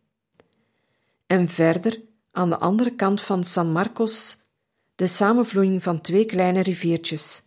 En 1.28 1.50
verder, 1.50 2.02
aan 2.32 2.50
de 2.50 2.58
andere 2.58 2.96
kant 2.96 3.22
van 3.22 3.44
San 3.44 3.72
Marcos, 3.72 4.42
de 4.96 5.08
samenvloeiing 5.08 5.84
van 5.84 6.02
twee 6.02 6.26
kleine 6.26 6.62
riviertjes, 6.62 7.44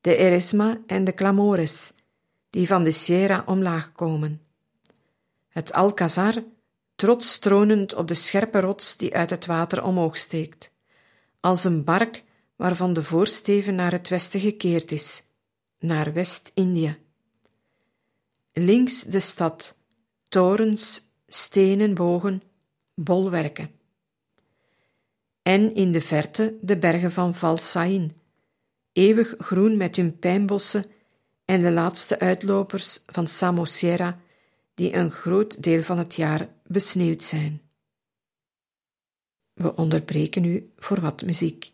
de 0.00 0.16
Eresma 0.16 0.80
en 0.86 1.04
de 1.04 1.14
Clamores, 1.14 1.92
die 2.50 2.66
van 2.66 2.84
de 2.84 2.90
Sierra 2.90 3.42
omlaag 3.46 3.92
komen. 3.92 4.40
Het 5.48 5.72
Alcazar, 5.72 6.42
trots 6.94 7.32
stronend 7.32 7.94
op 7.94 8.08
de 8.08 8.14
scherpe 8.14 8.60
rots 8.60 8.96
die 8.96 9.14
uit 9.14 9.30
het 9.30 9.46
water 9.46 9.84
omhoog 9.84 10.16
steekt, 10.16 10.71
als 11.42 11.64
een 11.64 11.84
bark 11.84 12.24
waarvan 12.56 12.92
de 12.92 13.02
voorsteven 13.02 13.74
naar 13.74 13.92
het 13.92 14.08
westen 14.08 14.40
gekeerd 14.40 14.92
is, 14.92 15.22
naar 15.78 16.12
West-Indië. 16.12 16.98
Links 18.52 19.02
de 19.02 19.20
stad, 19.20 19.76
torens, 20.28 21.12
stenen 21.26 21.94
bogen, 21.94 22.42
bolwerken 22.94 23.70
en 25.42 25.74
in 25.74 25.92
de 25.92 26.00
verte 26.00 26.58
de 26.60 26.78
bergen 26.78 27.12
van 27.12 27.34
Valsain, 27.34 28.14
eeuwig 28.92 29.34
groen 29.38 29.76
met 29.76 29.96
hun 29.96 30.18
pijnbossen 30.18 30.84
en 31.44 31.60
de 31.60 31.70
laatste 31.70 32.18
uitlopers 32.18 33.02
van 33.06 33.28
Samosierra, 33.28 34.20
die 34.74 34.94
een 34.94 35.10
groot 35.10 35.62
deel 35.62 35.82
van 35.82 35.98
het 35.98 36.14
jaar 36.14 36.48
besneeuwd 36.66 37.22
zijn. 37.22 37.61
We 39.54 39.76
onderbreken 39.76 40.44
u 40.44 40.72
voor 40.76 41.00
wat 41.00 41.22
muziek. 41.22 41.72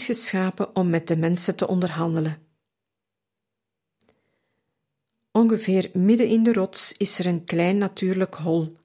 Geschapen 0.00 0.76
om 0.76 0.90
met 0.90 1.08
de 1.08 1.16
mensen 1.16 1.56
te 1.56 1.68
onderhandelen. 1.68 2.46
Ongeveer 5.30 5.90
midden 5.94 6.28
in 6.28 6.42
de 6.42 6.52
rots 6.52 6.92
is 6.92 7.18
er 7.18 7.26
een 7.26 7.44
klein 7.44 7.78
natuurlijk 7.78 8.34
hol, 8.34 8.76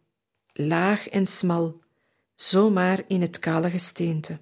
laag 0.53 1.07
en 1.07 1.25
smal, 1.25 1.81
zomaar 2.35 3.03
in 3.07 3.21
het 3.21 3.39
kale 3.39 3.69
gesteente. 3.69 4.39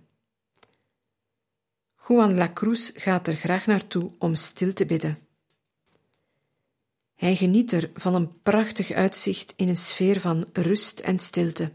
Juan 2.07 2.35
Lacruz 2.35 2.91
gaat 2.93 3.27
er 3.27 3.35
graag 3.35 3.65
naartoe 3.65 4.11
om 4.17 4.35
stil 4.35 4.73
te 4.73 4.85
bidden. 4.85 5.17
Hij 7.15 7.35
geniet 7.35 7.71
er 7.71 7.91
van 7.93 8.15
een 8.15 8.41
prachtig 8.41 8.91
uitzicht 8.91 9.53
in 9.55 9.67
een 9.67 9.77
sfeer 9.77 10.19
van 10.19 10.45
rust 10.53 10.99
en 10.99 11.19
stilte. 11.19 11.73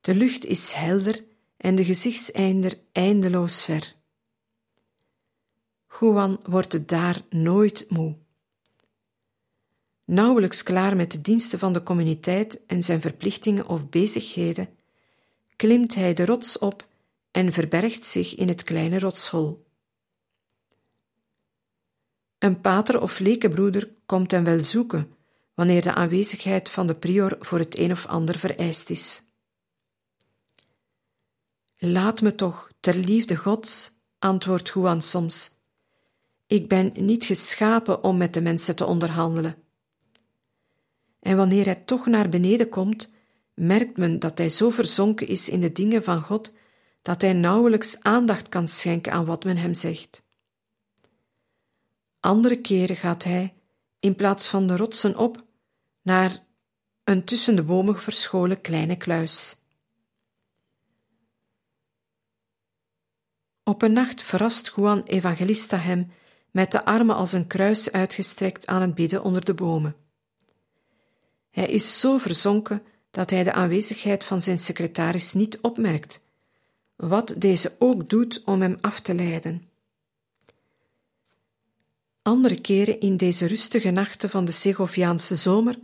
De 0.00 0.14
lucht 0.14 0.44
is 0.44 0.72
helder 0.72 1.24
en 1.56 1.74
de 1.74 1.84
gezichtseinder 1.84 2.78
eindeloos 2.92 3.64
ver. 3.64 3.94
Juan 6.00 6.40
wordt 6.42 6.72
het 6.72 6.88
daar 6.88 7.22
nooit 7.30 7.86
moe. 7.88 8.16
Nauwelijks 10.04 10.62
klaar 10.62 10.96
met 10.96 11.12
de 11.12 11.20
diensten 11.20 11.58
van 11.58 11.72
de 11.72 11.82
communiteit 11.82 12.66
en 12.66 12.82
zijn 12.82 13.00
verplichtingen 13.00 13.66
of 13.66 13.88
bezigheden, 13.88 14.68
klimt 15.56 15.94
hij 15.94 16.14
de 16.14 16.24
rots 16.24 16.58
op 16.58 16.86
en 17.30 17.52
verbergt 17.52 18.04
zich 18.04 18.36
in 18.36 18.48
het 18.48 18.62
kleine 18.62 18.98
rotshol. 18.98 19.64
Een 22.38 22.60
pater 22.60 23.00
of 23.00 23.18
lekenbroeder 23.18 23.92
komt 24.06 24.30
hem 24.30 24.44
wel 24.44 24.60
zoeken 24.60 25.14
wanneer 25.54 25.82
de 25.82 25.94
aanwezigheid 25.94 26.68
van 26.68 26.86
de 26.86 26.94
prior 26.94 27.36
voor 27.40 27.58
het 27.58 27.78
een 27.78 27.92
of 27.92 28.06
ander 28.06 28.38
vereist 28.38 28.90
is. 28.90 29.25
Laat 31.78 32.22
me 32.22 32.34
toch, 32.34 32.70
ter 32.80 32.94
liefde 32.94 33.36
Gods, 33.36 33.92
antwoordt 34.18 34.68
Juan 34.68 35.02
soms. 35.02 35.50
Ik 36.46 36.68
ben 36.68 36.92
niet 36.94 37.24
geschapen 37.24 38.04
om 38.04 38.16
met 38.16 38.34
de 38.34 38.40
mensen 38.40 38.76
te 38.76 38.84
onderhandelen. 38.84 39.56
En 41.20 41.36
wanneer 41.36 41.64
hij 41.64 41.74
toch 41.74 42.06
naar 42.06 42.28
beneden 42.28 42.68
komt, 42.68 43.10
merkt 43.54 43.96
men 43.96 44.18
dat 44.18 44.38
hij 44.38 44.48
zo 44.48 44.70
verzonken 44.70 45.26
is 45.26 45.48
in 45.48 45.60
de 45.60 45.72
dingen 45.72 46.02
van 46.04 46.22
God 46.22 46.52
dat 47.02 47.22
hij 47.22 47.32
nauwelijks 47.32 48.02
aandacht 48.02 48.48
kan 48.48 48.68
schenken 48.68 49.12
aan 49.12 49.24
wat 49.24 49.44
men 49.44 49.56
hem 49.56 49.74
zegt. 49.74 50.22
Andere 52.20 52.60
keren 52.60 52.96
gaat 52.96 53.24
hij, 53.24 53.54
in 54.00 54.14
plaats 54.14 54.48
van 54.48 54.66
de 54.66 54.76
rotsen 54.76 55.16
op, 55.16 55.44
naar 56.02 56.44
een 57.04 57.24
tussen 57.24 57.56
de 57.56 57.62
bomen 57.62 57.98
verscholen 57.98 58.60
kleine 58.60 58.96
kluis. 58.96 59.56
Op 63.68 63.82
een 63.82 63.92
nacht 63.92 64.22
verrast 64.22 64.72
Juan 64.76 65.02
Evangelista 65.02 65.76
hem 65.76 66.10
met 66.50 66.72
de 66.72 66.84
armen 66.84 67.16
als 67.16 67.32
een 67.32 67.46
kruis 67.46 67.92
uitgestrekt 67.92 68.66
aan 68.66 68.80
het 68.80 68.94
bidden 68.94 69.22
onder 69.22 69.44
de 69.44 69.54
bomen. 69.54 69.96
Hij 71.50 71.66
is 71.66 72.00
zo 72.00 72.18
verzonken 72.18 72.82
dat 73.10 73.30
hij 73.30 73.44
de 73.44 73.52
aanwezigheid 73.52 74.24
van 74.24 74.42
zijn 74.42 74.58
secretaris 74.58 75.32
niet 75.32 75.58
opmerkt, 75.60 76.24
wat 76.96 77.34
deze 77.36 77.72
ook 77.78 78.08
doet 78.08 78.42
om 78.44 78.60
hem 78.60 78.78
af 78.80 79.00
te 79.00 79.14
leiden. 79.14 79.68
Andere 82.22 82.60
keren 82.60 83.00
in 83.00 83.16
deze 83.16 83.46
rustige 83.46 83.90
nachten 83.90 84.30
van 84.30 84.44
de 84.44 84.52
Segoviaanse 84.52 85.34
zomer, 85.34 85.78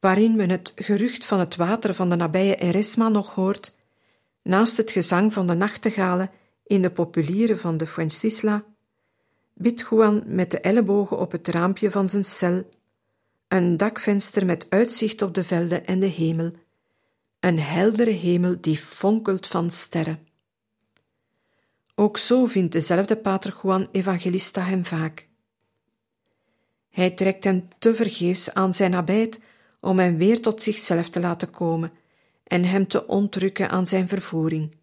waarin 0.00 0.36
men 0.36 0.50
het 0.50 0.72
gerucht 0.76 1.26
van 1.26 1.40
het 1.40 1.56
water 1.56 1.94
van 1.94 2.10
de 2.10 2.16
nabije 2.16 2.56
Eresma 2.56 3.08
nog 3.08 3.34
hoort, 3.34 3.74
naast 4.42 4.76
het 4.76 4.90
gezang 4.90 5.32
van 5.32 5.46
de 5.46 5.54
nachtegalen 5.54 6.30
in 6.66 6.82
de 6.82 6.90
populieren 6.90 7.58
van 7.58 7.76
de 7.76 7.86
Fuencisla, 7.86 8.64
bidt 9.54 9.86
Juan 9.90 10.22
met 10.26 10.50
de 10.50 10.60
ellebogen 10.60 11.18
op 11.18 11.32
het 11.32 11.48
raampje 11.48 11.90
van 11.90 12.08
zijn 12.08 12.24
cel, 12.24 12.68
een 13.48 13.76
dakvenster 13.76 14.46
met 14.46 14.66
uitzicht 14.68 15.22
op 15.22 15.34
de 15.34 15.44
velden 15.44 15.86
en 15.86 16.00
de 16.00 16.06
hemel, 16.06 16.50
een 17.40 17.58
heldere 17.58 18.10
hemel 18.10 18.60
die 18.60 18.76
fonkelt 18.76 19.46
van 19.46 19.70
sterren. 19.70 20.26
Ook 21.94 22.18
zo 22.18 22.46
vindt 22.46 22.72
dezelfde 22.72 23.16
pater 23.16 23.56
Juan 23.62 23.88
Evangelista 23.92 24.62
hem 24.62 24.84
vaak. 24.84 25.28
Hij 26.90 27.10
trekt 27.10 27.44
hem 27.44 27.68
tevergeefs 27.78 28.54
aan 28.54 28.74
zijn 28.74 28.90
nabijheid 28.90 29.40
om 29.80 29.98
hem 29.98 30.16
weer 30.16 30.40
tot 30.40 30.62
zichzelf 30.62 31.08
te 31.08 31.20
laten 31.20 31.50
komen 31.50 31.92
en 32.44 32.64
hem 32.64 32.86
te 32.88 33.06
ontrukken 33.06 33.68
aan 33.70 33.86
zijn 33.86 34.08
vervoering. 34.08 34.75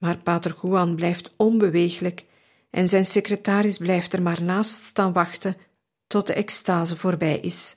Maar 0.00 0.18
pater 0.18 0.56
Juan 0.62 0.94
blijft 0.94 1.34
onbeweeglijk 1.36 2.24
en 2.70 2.88
zijn 2.88 3.06
secretaris 3.06 3.78
blijft 3.78 4.12
er 4.12 4.22
maar 4.22 4.42
naast 4.42 4.82
staan 4.82 5.12
wachten 5.12 5.56
tot 6.06 6.26
de 6.26 6.34
extase 6.34 6.96
voorbij 6.96 7.38
is, 7.38 7.76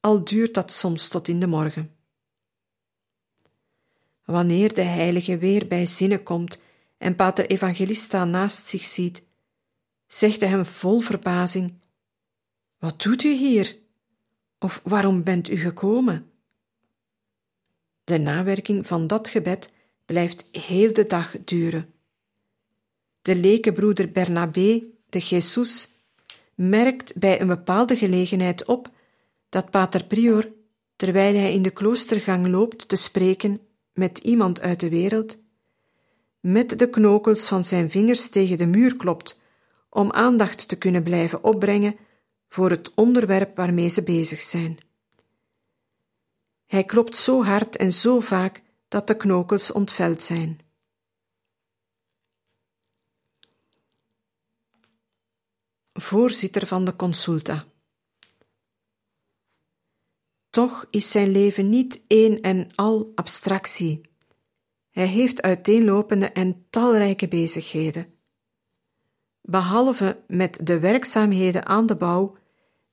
al 0.00 0.24
duurt 0.24 0.54
dat 0.54 0.72
soms 0.72 1.08
tot 1.08 1.28
in 1.28 1.40
de 1.40 1.46
morgen. 1.46 1.94
Wanneer 4.24 4.74
de 4.74 4.82
heilige 4.82 5.38
weer 5.38 5.66
bij 5.66 5.86
zinnen 5.86 6.22
komt 6.22 6.60
en 6.98 7.14
pater 7.14 7.46
Evangelista 7.46 8.24
naast 8.24 8.66
zich 8.66 8.84
ziet, 8.84 9.22
zegt 10.06 10.40
hij 10.40 10.48
hem 10.48 10.64
vol 10.64 11.00
verbazing: 11.00 11.74
Wat 12.78 13.02
doet 13.02 13.22
u 13.22 13.32
hier? 13.32 13.76
Of 14.58 14.80
waarom 14.84 15.22
bent 15.22 15.48
u 15.48 15.56
gekomen? 15.56 16.30
De 18.04 18.18
nawerking 18.18 18.86
van 18.86 19.06
dat 19.06 19.28
gebed 19.28 19.72
blijft 20.10 20.48
heel 20.52 20.92
de 20.92 21.06
dag 21.06 21.34
duren. 21.44 21.94
De 23.22 23.36
lekenbroeder 23.36 24.10
Bernabé 24.10 24.84
de 25.08 25.18
Jesus 25.18 25.88
merkt 26.54 27.16
bij 27.16 27.40
een 27.40 27.46
bepaalde 27.46 27.96
gelegenheid 27.96 28.64
op 28.64 28.90
dat 29.48 29.70
Pater 29.70 30.04
Prior, 30.04 30.52
terwijl 30.96 31.34
hij 31.34 31.52
in 31.52 31.62
de 31.62 31.70
kloostergang 31.70 32.46
loopt 32.46 32.88
te 32.88 32.96
spreken 32.96 33.60
met 33.92 34.18
iemand 34.18 34.60
uit 34.60 34.80
de 34.80 34.88
wereld, 34.88 35.38
met 36.40 36.78
de 36.78 36.90
knokels 36.90 37.48
van 37.48 37.64
zijn 37.64 37.90
vingers 37.90 38.28
tegen 38.28 38.58
de 38.58 38.66
muur 38.66 38.96
klopt 38.96 39.40
om 39.90 40.12
aandacht 40.12 40.68
te 40.68 40.76
kunnen 40.76 41.02
blijven 41.02 41.44
opbrengen 41.44 41.96
voor 42.48 42.70
het 42.70 42.94
onderwerp 42.94 43.56
waarmee 43.56 43.88
ze 43.88 44.02
bezig 44.02 44.40
zijn. 44.40 44.78
Hij 46.66 46.84
klopt 46.84 47.16
zo 47.16 47.44
hard 47.44 47.76
en 47.76 47.92
zo 47.92 48.20
vaak 48.20 48.62
dat 48.90 49.06
de 49.06 49.16
knokels 49.16 49.72
ontveld 49.72 50.22
zijn. 50.22 50.58
Voorzitter 55.92 56.66
van 56.66 56.84
de 56.84 56.96
consulta. 56.96 57.64
Toch 60.50 60.86
is 60.90 61.10
zijn 61.10 61.30
leven 61.30 61.68
niet 61.68 62.04
één 62.06 62.40
en 62.40 62.74
al 62.74 63.12
abstractie. 63.14 64.00
Hij 64.90 65.06
heeft 65.06 65.42
uiteenlopende 65.42 66.26
en 66.26 66.66
talrijke 66.70 67.28
bezigheden. 67.28 68.14
Behalve 69.40 70.24
met 70.26 70.66
de 70.66 70.78
werkzaamheden 70.78 71.66
aan 71.66 71.86
de 71.86 71.96
bouw, 71.96 72.36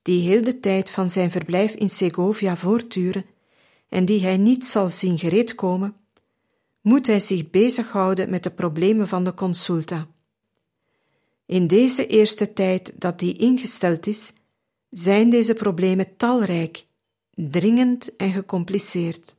die 0.02 0.28
heel 0.28 0.42
de 0.42 0.60
tijd 0.60 0.90
van 0.90 1.10
zijn 1.10 1.30
verblijf 1.30 1.74
in 1.74 1.90
Segovia 1.90 2.56
voortduren 2.56 3.24
en 3.88 4.04
die 4.04 4.22
hij 4.22 4.36
niet 4.36 4.66
zal 4.66 4.88
zien 4.88 5.18
gereedkomen, 5.18 5.96
moet 6.80 7.06
hij 7.06 7.20
zich 7.20 7.50
bezighouden 7.50 8.30
met 8.30 8.42
de 8.42 8.50
problemen 8.50 9.08
van 9.08 9.24
de 9.24 9.34
consulta. 9.34 10.08
In 11.46 11.66
deze 11.66 12.06
eerste 12.06 12.52
tijd 12.52 12.92
dat 12.94 13.18
die 13.18 13.38
ingesteld 13.38 14.06
is, 14.06 14.32
zijn 14.90 15.30
deze 15.30 15.54
problemen 15.54 16.16
talrijk, 16.16 16.86
dringend 17.30 18.16
en 18.16 18.32
gecompliceerd. 18.32 19.36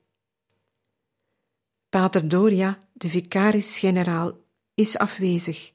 Pater 1.89 2.27
Doria, 2.27 2.87
de 2.93 3.09
vicaris-generaal, 3.09 4.31
is 4.73 4.97
afwezig. 4.97 5.73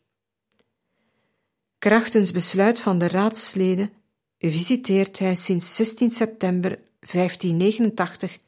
Krachtens 1.79 2.33
besluit 2.33 2.81
van 2.81 2.99
de 2.99 3.09
raadsleden 3.09 3.93
visiteert 4.39 5.19
hij 5.19 5.35
sinds 5.35 5.77
16 5.77 6.11
september 6.11 6.81
1589 7.01 8.39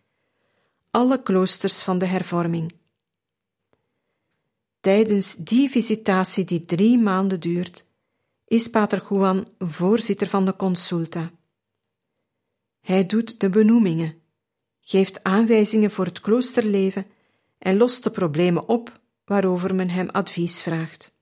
alle 0.96 1.22
kloosters 1.22 1.82
van 1.82 1.98
de 1.98 2.06
hervorming. 2.06 2.74
Tijdens 4.80 5.36
die 5.36 5.70
visitatie, 5.70 6.44
die 6.44 6.64
drie 6.64 6.98
maanden 6.98 7.40
duurt, 7.40 7.86
is 8.44 8.68
Pater 8.68 9.06
Juan 9.08 9.48
voorzitter 9.58 10.26
van 10.26 10.44
de 10.44 10.56
consulta. 10.56 11.30
Hij 12.80 13.06
doet 13.06 13.40
de 13.40 13.50
benoemingen, 13.50 14.14
geeft 14.80 15.22
aanwijzingen 15.24 15.90
voor 15.90 16.04
het 16.04 16.20
kloosterleven 16.20 17.06
en 17.58 17.76
lost 17.76 18.04
de 18.04 18.10
problemen 18.10 18.68
op 18.68 19.00
waarover 19.24 19.74
men 19.74 19.88
hem 19.88 20.08
advies 20.08 20.62
vraagt. 20.62 21.14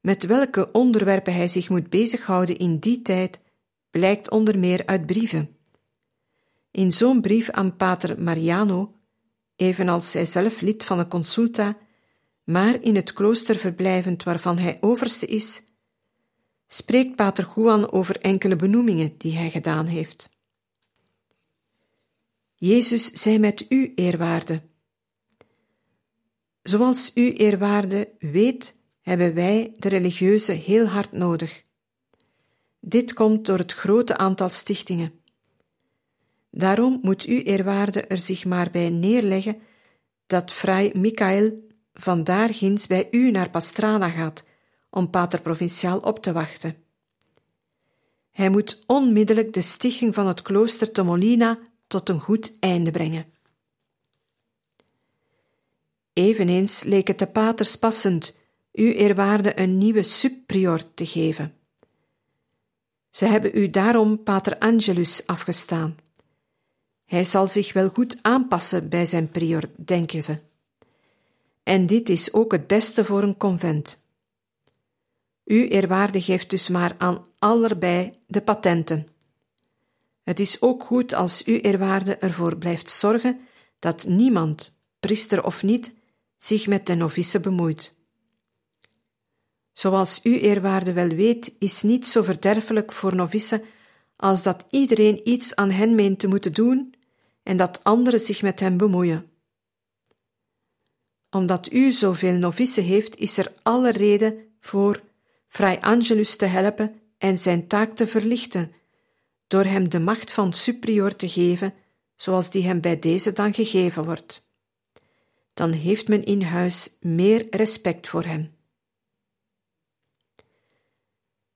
Met 0.00 0.26
welke 0.26 0.72
onderwerpen 0.72 1.34
hij 1.34 1.48
zich 1.48 1.68
moet 1.68 1.90
bezighouden 1.90 2.56
in 2.56 2.78
die 2.78 3.02
tijd 3.02 3.40
blijkt 3.90 4.30
onder 4.30 4.58
meer 4.58 4.86
uit 4.86 5.06
brieven. 5.06 5.55
In 6.76 6.92
zo'n 6.92 7.20
brief 7.20 7.50
aan 7.50 7.76
Pater 7.76 8.22
Mariano, 8.22 8.94
evenals 9.54 10.12
hij 10.12 10.24
zelf 10.24 10.60
lid 10.60 10.84
van 10.84 10.98
de 10.98 11.08
consulta, 11.08 11.78
maar 12.44 12.82
in 12.82 12.94
het 12.94 13.12
klooster 13.12 13.56
verblijvend 13.56 14.22
waarvan 14.22 14.58
hij 14.58 14.78
overste 14.80 15.26
is, 15.26 15.62
spreekt 16.66 17.16
Pater 17.16 17.52
Juan 17.54 17.92
over 17.92 18.20
enkele 18.20 18.56
benoemingen 18.56 19.14
die 19.18 19.36
hij 19.36 19.50
gedaan 19.50 19.86
heeft. 19.86 20.30
Jezus 22.54 23.12
zij 23.12 23.38
met 23.38 23.64
u, 23.68 23.92
eerwaarde. 23.94 24.62
Zoals 26.62 27.10
u, 27.14 27.32
eerwaarde, 27.32 28.10
weet, 28.18 28.76
hebben 29.00 29.34
wij 29.34 29.74
de 29.76 29.88
religieuze 29.88 30.52
heel 30.52 30.86
hard 30.86 31.12
nodig. 31.12 31.64
Dit 32.80 33.12
komt 33.12 33.46
door 33.46 33.58
het 33.58 33.72
grote 33.72 34.16
aantal 34.16 34.48
stichtingen. 34.48 35.24
Daarom 36.56 36.98
moet 37.02 37.26
u, 37.26 37.42
eerwaarde, 37.42 38.02
er 38.02 38.18
zich 38.18 38.44
maar 38.44 38.70
bij 38.70 38.90
neerleggen 38.90 39.58
dat 40.26 40.52
vrij 40.52 40.92
Michael 40.94 41.68
vandaar 41.94 42.54
ginds 42.54 42.86
bij 42.86 43.08
u 43.10 43.30
naar 43.30 43.50
Pastrana 43.50 44.08
gaat 44.08 44.44
om 44.90 45.10
pater 45.10 45.40
provinciaal 45.40 45.98
op 45.98 46.22
te 46.22 46.32
wachten. 46.32 46.76
Hij 48.30 48.50
moet 48.50 48.82
onmiddellijk 48.86 49.52
de 49.52 49.60
stichting 49.60 50.14
van 50.14 50.26
het 50.26 50.42
klooster 50.42 50.92
te 50.92 51.02
Molina 51.02 51.58
tot 51.86 52.08
een 52.08 52.20
goed 52.20 52.56
einde 52.58 52.90
brengen. 52.90 53.26
Eveneens 56.12 56.82
leek 56.82 57.08
het 57.08 57.18
de 57.18 57.26
paters 57.26 57.76
passend 57.76 58.36
u 58.72 58.94
eerwaarde 58.94 59.60
een 59.60 59.78
nieuwe 59.78 60.02
subprior 60.02 60.94
te 60.94 61.06
geven. 61.06 61.54
Ze 63.10 63.26
hebben 63.26 63.50
u 63.54 63.70
daarom 63.70 64.22
pater 64.22 64.58
Angelus 64.58 65.26
afgestaan. 65.26 66.04
Hij 67.06 67.24
zal 67.24 67.46
zich 67.46 67.72
wel 67.72 67.88
goed 67.88 68.18
aanpassen 68.22 68.88
bij 68.88 69.06
zijn 69.06 69.28
prior, 69.28 69.70
denken 69.76 70.22
ze. 70.22 70.38
En 71.62 71.86
dit 71.86 72.08
is 72.08 72.32
ook 72.32 72.52
het 72.52 72.66
beste 72.66 73.04
voor 73.04 73.22
een 73.22 73.36
convent. 73.36 74.04
U 75.44 75.68
eerwaarde 75.68 76.22
geeft 76.22 76.50
dus 76.50 76.68
maar 76.68 76.94
aan 76.98 77.26
allebei 77.38 78.18
de 78.26 78.42
patenten. 78.42 79.06
Het 80.22 80.40
is 80.40 80.60
ook 80.60 80.84
goed 80.84 81.14
als 81.14 81.46
u 81.46 81.60
eerwaarde 81.60 82.16
ervoor 82.16 82.56
blijft 82.56 82.90
zorgen 82.90 83.40
dat 83.78 84.06
niemand, 84.06 84.78
priester 85.00 85.44
of 85.44 85.62
niet, 85.62 85.94
zich 86.36 86.66
met 86.66 86.86
de 86.86 86.94
novice 86.94 87.40
bemoeit. 87.40 87.98
Zoals 89.72 90.20
u 90.22 90.40
eerwaarde 90.40 90.92
wel 90.92 91.08
weet, 91.08 91.54
is 91.58 91.82
niet 91.82 92.08
zo 92.08 92.22
verderfelijk 92.22 92.92
voor 92.92 93.14
novice 93.14 93.64
als 94.16 94.42
dat 94.42 94.64
iedereen 94.70 95.28
iets 95.28 95.54
aan 95.54 95.70
hen 95.70 95.94
meent 95.94 96.18
te 96.18 96.28
moeten 96.28 96.52
doen 96.52 96.94
en 97.46 97.56
dat 97.56 97.84
anderen 97.84 98.20
zich 98.20 98.42
met 98.42 98.60
hem 98.60 98.76
bemoeien. 98.76 99.30
Omdat 101.30 101.72
u 101.72 101.92
zoveel 101.92 102.32
novice 102.32 102.80
heeft, 102.80 103.16
is 103.16 103.38
er 103.38 103.52
alle 103.62 103.90
reden 103.90 104.56
voor 104.60 105.02
Fray 105.48 105.76
Angelus 105.76 106.36
te 106.36 106.44
helpen 106.44 107.00
en 107.18 107.38
zijn 107.38 107.66
taak 107.66 107.96
te 107.96 108.06
verlichten, 108.06 108.72
door 109.46 109.64
hem 109.64 109.88
de 109.88 110.00
macht 110.00 110.32
van 110.32 110.52
superior 110.52 111.16
te 111.16 111.28
geven, 111.28 111.74
zoals 112.16 112.50
die 112.50 112.62
hem 112.64 112.80
bij 112.80 112.98
deze 112.98 113.32
dan 113.32 113.54
gegeven 113.54 114.04
wordt. 114.04 114.50
Dan 115.54 115.72
heeft 115.72 116.08
men 116.08 116.24
in 116.24 116.42
huis 116.42 116.96
meer 117.00 117.46
respect 117.50 118.08
voor 118.08 118.24
hem. 118.24 118.54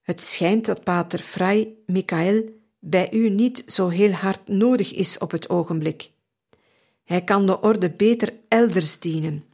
Het 0.00 0.22
schijnt 0.22 0.66
dat 0.66 0.85
pater 0.85 1.18
Fray 1.18 1.76
Michael 1.87 2.60
bij 2.81 3.12
u 3.12 3.29
niet 3.29 3.62
zo 3.66 3.88
heel 3.88 4.12
hard 4.12 4.49
nodig 4.49 4.93
is 4.93 5.19
op 5.19 5.31
het 5.31 5.49
ogenblik. 5.49 6.11
Hij 7.05 7.25
kan 7.25 7.47
de 7.47 7.61
orde 7.61 7.90
beter 7.90 8.35
elders 8.49 8.99
dienen. 8.99 9.45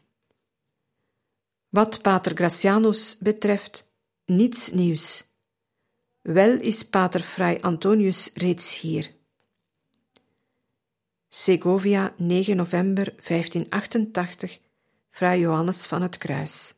Wat 1.68 2.02
pater 2.02 2.34
Gracianus 2.34 3.18
betreft, 3.18 3.92
niets 4.24 4.70
nieuws. 4.70 5.24
Wel 6.22 6.60
is 6.60 6.82
pater 6.82 7.20
Fray 7.20 7.58
Antonius 7.60 8.30
reeds 8.34 8.80
hier. 8.80 9.14
Segovia, 11.28 12.14
9 12.16 12.56
november 12.56 13.04
1588, 13.04 14.58
Fray 15.10 15.38
Johannes 15.38 15.86
van 15.86 16.02
het 16.02 16.18
Kruis. 16.18 16.75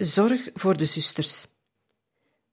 Zorg 0.00 0.50
voor 0.54 0.76
de 0.76 0.84
zusters. 0.84 1.46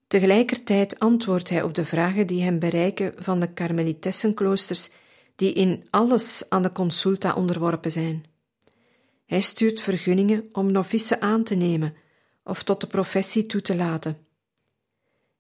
Tegelijkertijd 0.07 0.99
antwoordt 0.99 1.49
hij 1.49 1.61
op 1.61 1.73
de 1.73 1.85
vragen 1.85 2.27
die 2.27 2.41
hem 2.43 2.59
bereiken 2.59 3.13
van 3.17 3.39
de 3.39 3.53
karmelitessenkloosters, 3.53 4.89
die 5.35 5.53
in 5.53 5.87
alles 5.89 6.43
aan 6.49 6.61
de 6.61 6.71
consulta 6.71 7.33
onderworpen 7.33 7.91
zijn. 7.91 8.25
Hij 9.25 9.41
stuurt 9.41 9.81
vergunningen 9.81 10.49
om 10.51 10.71
novice 10.71 11.19
aan 11.19 11.43
te 11.43 11.55
nemen 11.55 11.95
of 12.43 12.63
tot 12.63 12.81
de 12.81 12.87
professie 12.87 13.45
toe 13.45 13.61
te 13.61 13.75
laten. 13.75 14.17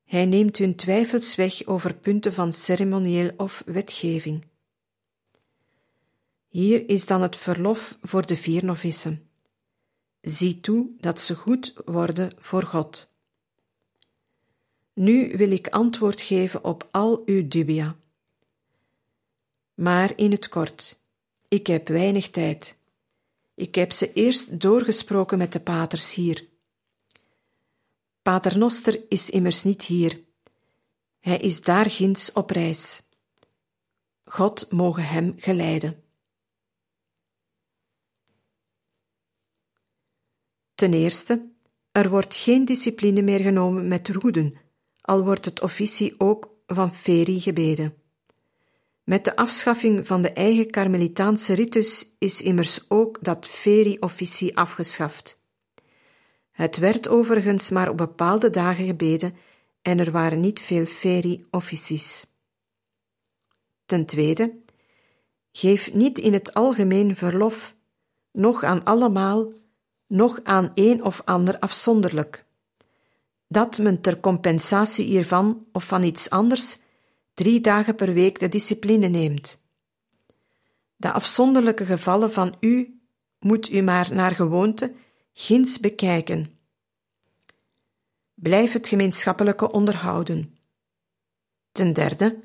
Hij 0.05 0.25
neemt 0.25 0.57
hun 0.57 0.75
twijfels 0.75 1.35
weg 1.35 1.65
over 1.65 1.93
punten 1.93 2.33
van 2.33 2.53
ceremonieel 2.53 3.31
of 3.37 3.63
wetgeving. 3.65 4.45
Hier 6.47 6.89
is 6.89 7.05
dan 7.05 7.21
het 7.21 7.35
verlof 7.35 7.97
voor 8.01 8.25
de 8.25 8.37
vier 8.37 8.65
novicen. 8.65 9.26
Zie 10.27 10.59
toe 10.59 10.89
dat 10.99 11.21
ze 11.21 11.35
goed 11.35 11.73
worden 11.85 12.33
voor 12.37 12.63
God. 12.63 13.13
Nu 14.93 15.37
wil 15.37 15.51
ik 15.51 15.67
antwoord 15.67 16.21
geven 16.21 16.63
op 16.63 16.87
al 16.91 17.23
uw 17.25 17.47
dubia. 17.47 17.95
Maar 19.73 20.13
in 20.15 20.31
het 20.31 20.49
kort, 20.49 20.99
ik 21.47 21.67
heb 21.67 21.87
weinig 21.87 22.29
tijd. 22.29 22.77
Ik 23.55 23.75
heb 23.75 23.91
ze 23.91 24.13
eerst 24.13 24.59
doorgesproken 24.59 25.37
met 25.37 25.51
de 25.51 25.59
paters 25.59 26.13
hier. 26.13 26.47
Pater 28.21 28.57
Noster 28.57 29.03
is 29.09 29.29
immers 29.29 29.63
niet 29.63 29.83
hier. 29.83 30.23
Hij 31.19 31.37
is 31.37 31.61
daar 31.61 31.89
ginds 31.89 32.31
op 32.31 32.49
reis. 32.49 33.01
God 34.25 34.71
moge 34.71 35.01
hem 35.01 35.33
geleiden. 35.37 36.03
Ten 40.77 40.93
eerste, 40.93 41.49
er 41.91 42.09
wordt 42.09 42.35
geen 42.35 42.65
discipline 42.65 43.21
meer 43.21 43.39
genomen 43.39 43.87
met 43.87 44.09
roeden, 44.09 44.55
al 45.01 45.23
wordt 45.23 45.45
het 45.45 45.61
officie 45.61 46.15
ook 46.17 46.49
van 46.67 46.95
ferie 46.95 47.41
gebeden. 47.41 47.93
Met 49.03 49.25
de 49.25 49.35
afschaffing 49.35 50.07
van 50.07 50.21
de 50.21 50.31
eigen 50.31 50.69
karmelitaanse 50.69 51.53
ritus 51.53 52.15
is 52.17 52.41
immers 52.41 52.85
ook 52.87 53.23
dat 53.23 53.47
ferie-officie 53.47 54.57
afgeschaft. 54.57 55.41
Het 56.51 56.77
werd 56.77 57.07
overigens 57.07 57.69
maar 57.69 57.89
op 57.89 57.97
bepaalde 57.97 58.49
dagen 58.49 58.85
gebeden 58.85 59.35
en 59.81 59.99
er 59.99 60.11
waren 60.11 60.39
niet 60.39 60.59
veel 60.59 60.85
ferie-officies. 60.85 62.25
Ten 63.85 64.05
tweede, 64.05 64.57
geef 65.51 65.93
niet 65.93 66.19
in 66.19 66.33
het 66.33 66.53
algemeen 66.53 67.15
verlof, 67.15 67.75
nog 68.31 68.63
aan 68.63 68.83
allemaal, 68.83 69.51
nog 70.07 70.39
aan 70.43 70.71
een 70.73 71.03
of 71.03 71.21
ander 71.25 71.59
afzonderlijk. 71.59 72.45
Dat 73.47 73.77
men 73.77 74.01
ter 74.01 74.19
compensatie 74.19 75.05
hiervan 75.05 75.65
of 75.71 75.83
van 75.83 76.03
iets 76.03 76.29
anders 76.29 76.77
drie 77.33 77.61
dagen 77.61 77.95
per 77.95 78.13
week 78.13 78.39
de 78.39 78.49
discipline 78.49 79.07
neemt. 79.07 79.65
De 80.95 81.11
afzonderlijke 81.11 81.85
gevallen 81.85 82.31
van 82.31 82.55
u 82.59 82.99
moet 83.39 83.69
u 83.71 83.81
maar 83.81 84.13
naar 84.13 84.35
gewoonte 84.35 84.93
ginds 85.33 85.79
bekijken. 85.79 86.57
Blijf 88.33 88.73
het 88.73 88.87
gemeenschappelijke 88.87 89.71
onderhouden. 89.71 90.57
Ten 91.71 91.93
derde, 91.93 92.39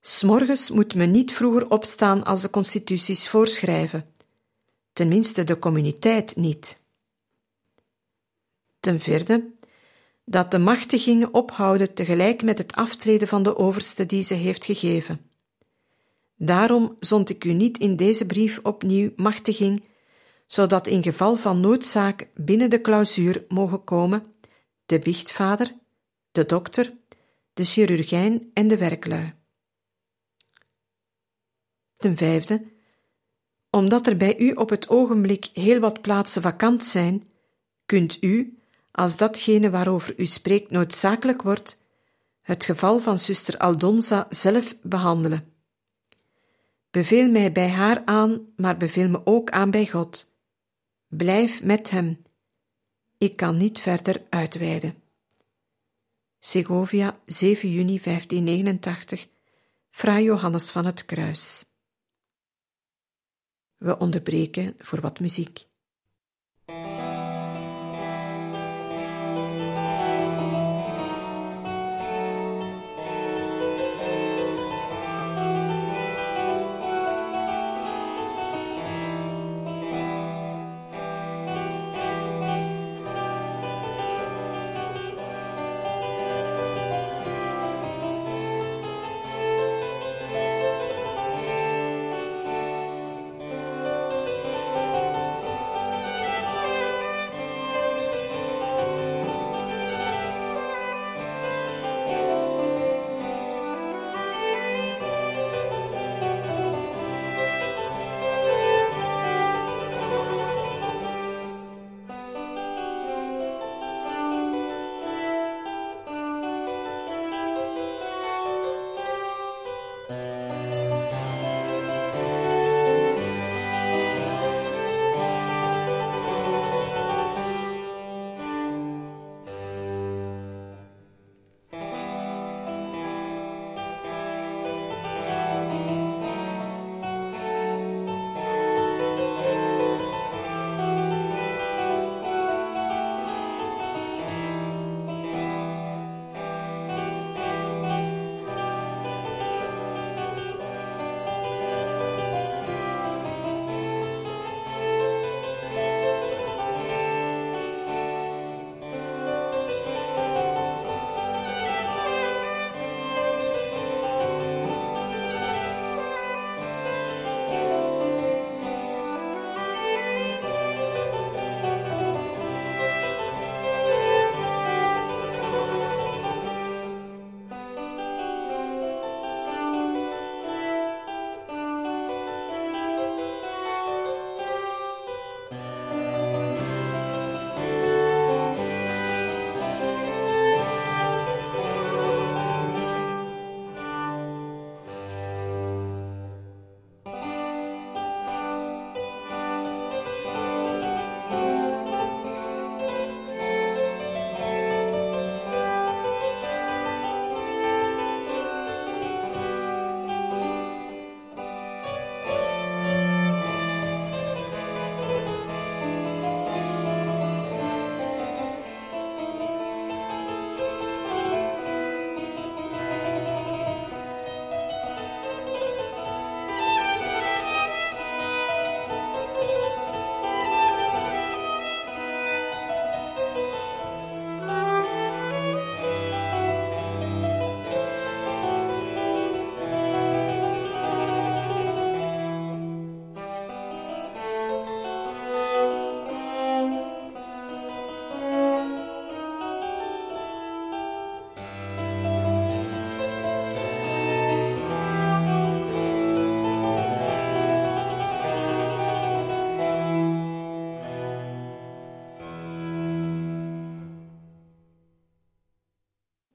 s'morgens 0.00 0.70
moet 0.70 0.94
men 0.94 1.10
niet 1.10 1.32
vroeger 1.32 1.70
opstaan 1.70 2.24
als 2.24 2.42
de 2.42 2.50
constituties 2.50 3.28
voorschrijven, 3.28 4.14
tenminste 4.98 5.44
de 5.44 5.58
communiteit 5.58 6.36
niet. 6.36 6.82
Ten 8.80 9.00
vierde, 9.00 9.52
dat 10.24 10.50
de 10.50 10.58
machtigingen 10.58 11.34
ophouden 11.34 11.94
tegelijk 11.94 12.42
met 12.42 12.58
het 12.58 12.74
aftreden 12.74 13.28
van 13.28 13.42
de 13.42 13.56
overste 13.56 14.06
die 14.06 14.22
ze 14.22 14.34
heeft 14.34 14.64
gegeven. 14.64 15.30
Daarom 16.36 16.96
zond 17.00 17.30
ik 17.30 17.44
u 17.44 17.52
niet 17.52 17.78
in 17.78 17.96
deze 17.96 18.26
brief 18.26 18.60
opnieuw 18.62 19.12
machtiging, 19.16 19.84
zodat 20.46 20.86
in 20.86 21.02
geval 21.02 21.36
van 21.36 21.60
noodzaak 21.60 22.28
binnen 22.34 22.70
de 22.70 22.80
clausuur 22.80 23.44
mogen 23.48 23.84
komen 23.84 24.32
de 24.86 24.98
biechtvader, 24.98 25.74
de 26.32 26.46
dokter, 26.46 26.92
de 27.54 27.64
chirurgijn 27.64 28.50
en 28.52 28.68
de 28.68 28.76
werklui. 28.76 29.34
Ten 31.94 32.16
vijfde, 32.16 32.77
omdat 33.70 34.06
er 34.06 34.16
bij 34.16 34.38
u 34.38 34.52
op 34.52 34.70
het 34.70 34.88
ogenblik 34.88 35.48
heel 35.52 35.80
wat 35.80 36.00
plaatsen 36.00 36.42
vakant 36.42 36.84
zijn, 36.84 37.28
kunt 37.86 38.22
u, 38.22 38.58
als 38.90 39.16
datgene 39.16 39.70
waarover 39.70 40.14
u 40.16 40.26
spreekt 40.26 40.70
noodzakelijk 40.70 41.42
wordt, 41.42 41.82
het 42.40 42.64
geval 42.64 42.98
van 42.98 43.18
zuster 43.18 43.58
Aldonza 43.58 44.26
zelf 44.28 44.76
behandelen. 44.82 45.52
Beveel 46.90 47.30
mij 47.30 47.52
bij 47.52 47.68
haar 47.68 48.02
aan, 48.04 48.46
maar 48.56 48.76
beveel 48.76 49.08
me 49.08 49.20
ook 49.24 49.50
aan 49.50 49.70
bij 49.70 49.86
God. 49.86 50.32
Blijf 51.08 51.62
met 51.62 51.90
hem. 51.90 52.22
Ik 53.18 53.36
kan 53.36 53.56
niet 53.56 53.78
verder 53.78 54.22
uitweiden. 54.28 54.94
Segovia, 56.38 57.18
7 57.24 57.70
juni 57.70 58.00
1589, 58.00 59.28
Fra 59.90 60.20
Johannes 60.20 60.70
van 60.70 60.84
het 60.84 61.04
Kruis. 61.04 61.67
We 63.78 63.98
onderbreken 63.98 64.74
voor 64.78 65.00
wat 65.00 65.20
muziek. 65.20 65.66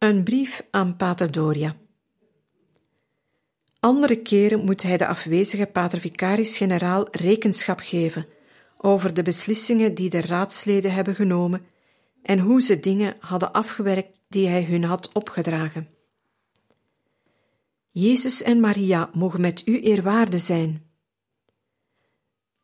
Een 0.04 0.24
brief 0.24 0.68
aan 0.72 0.95
Pater 0.95 1.32
Doria. 1.32 1.76
Andere 3.80 4.22
keren 4.22 4.66
moet 4.66 4.82
hij 4.82 4.97
de 4.97 5.08
afwezige 5.08 5.66
pater 5.66 5.99
vicaris-generaal 5.99 7.08
rekenschap 7.12 7.80
geven 7.80 8.26
over 8.78 9.14
de 9.14 9.22
beslissingen 9.22 9.95
die 9.95 10.10
de 10.10 10.22
raadsleden 10.22 10.93
hebben 10.93 11.16
genomen 11.16 11.66
en 12.22 12.39
hoe 12.39 12.62
ze 12.62 12.80
dingen 12.80 13.16
hadden 13.20 13.51
afgewerkt 13.51 14.22
die 14.28 14.47
hij 14.47 14.64
hun 14.64 14.84
had 14.84 15.10
opgedragen. 15.14 15.89
Jezus 17.89 18.41
en 18.41 18.60
Maria 18.60 19.10
mogen 19.14 19.41
met 19.41 19.68
u 19.68 19.80
eerwaarde 19.82 20.39
zijn. 20.39 20.89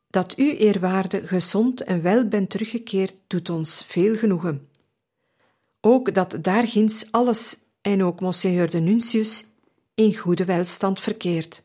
Dat 0.08 0.38
u 0.38 0.58
eerwaarde 0.58 1.28
gezond 1.28 1.84
en 1.84 2.02
wel 2.02 2.28
bent 2.28 2.50
teruggekeerd 2.50 3.16
doet 3.28 3.50
ons 3.50 3.84
veel 3.88 4.16
genoegen. 4.16 4.68
Ook 5.82 6.14
dat 6.14 6.38
daarginds 6.42 7.12
alles 7.12 7.60
en 7.82 8.04
ook 8.04 8.20
Monseigneur 8.20 8.70
de 8.70 8.80
Nuncius 8.80 9.46
in 9.96 10.16
goede 10.16 10.46
welstand 10.46 11.02
verkeert. 11.02 11.64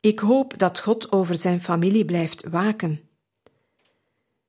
Ik 0.00 0.18
hoop 0.18 0.58
dat 0.58 0.80
God 0.80 1.12
over 1.12 1.36
zijn 1.36 1.60
familie 1.60 2.04
blijft 2.04 2.48
waken. 2.48 3.08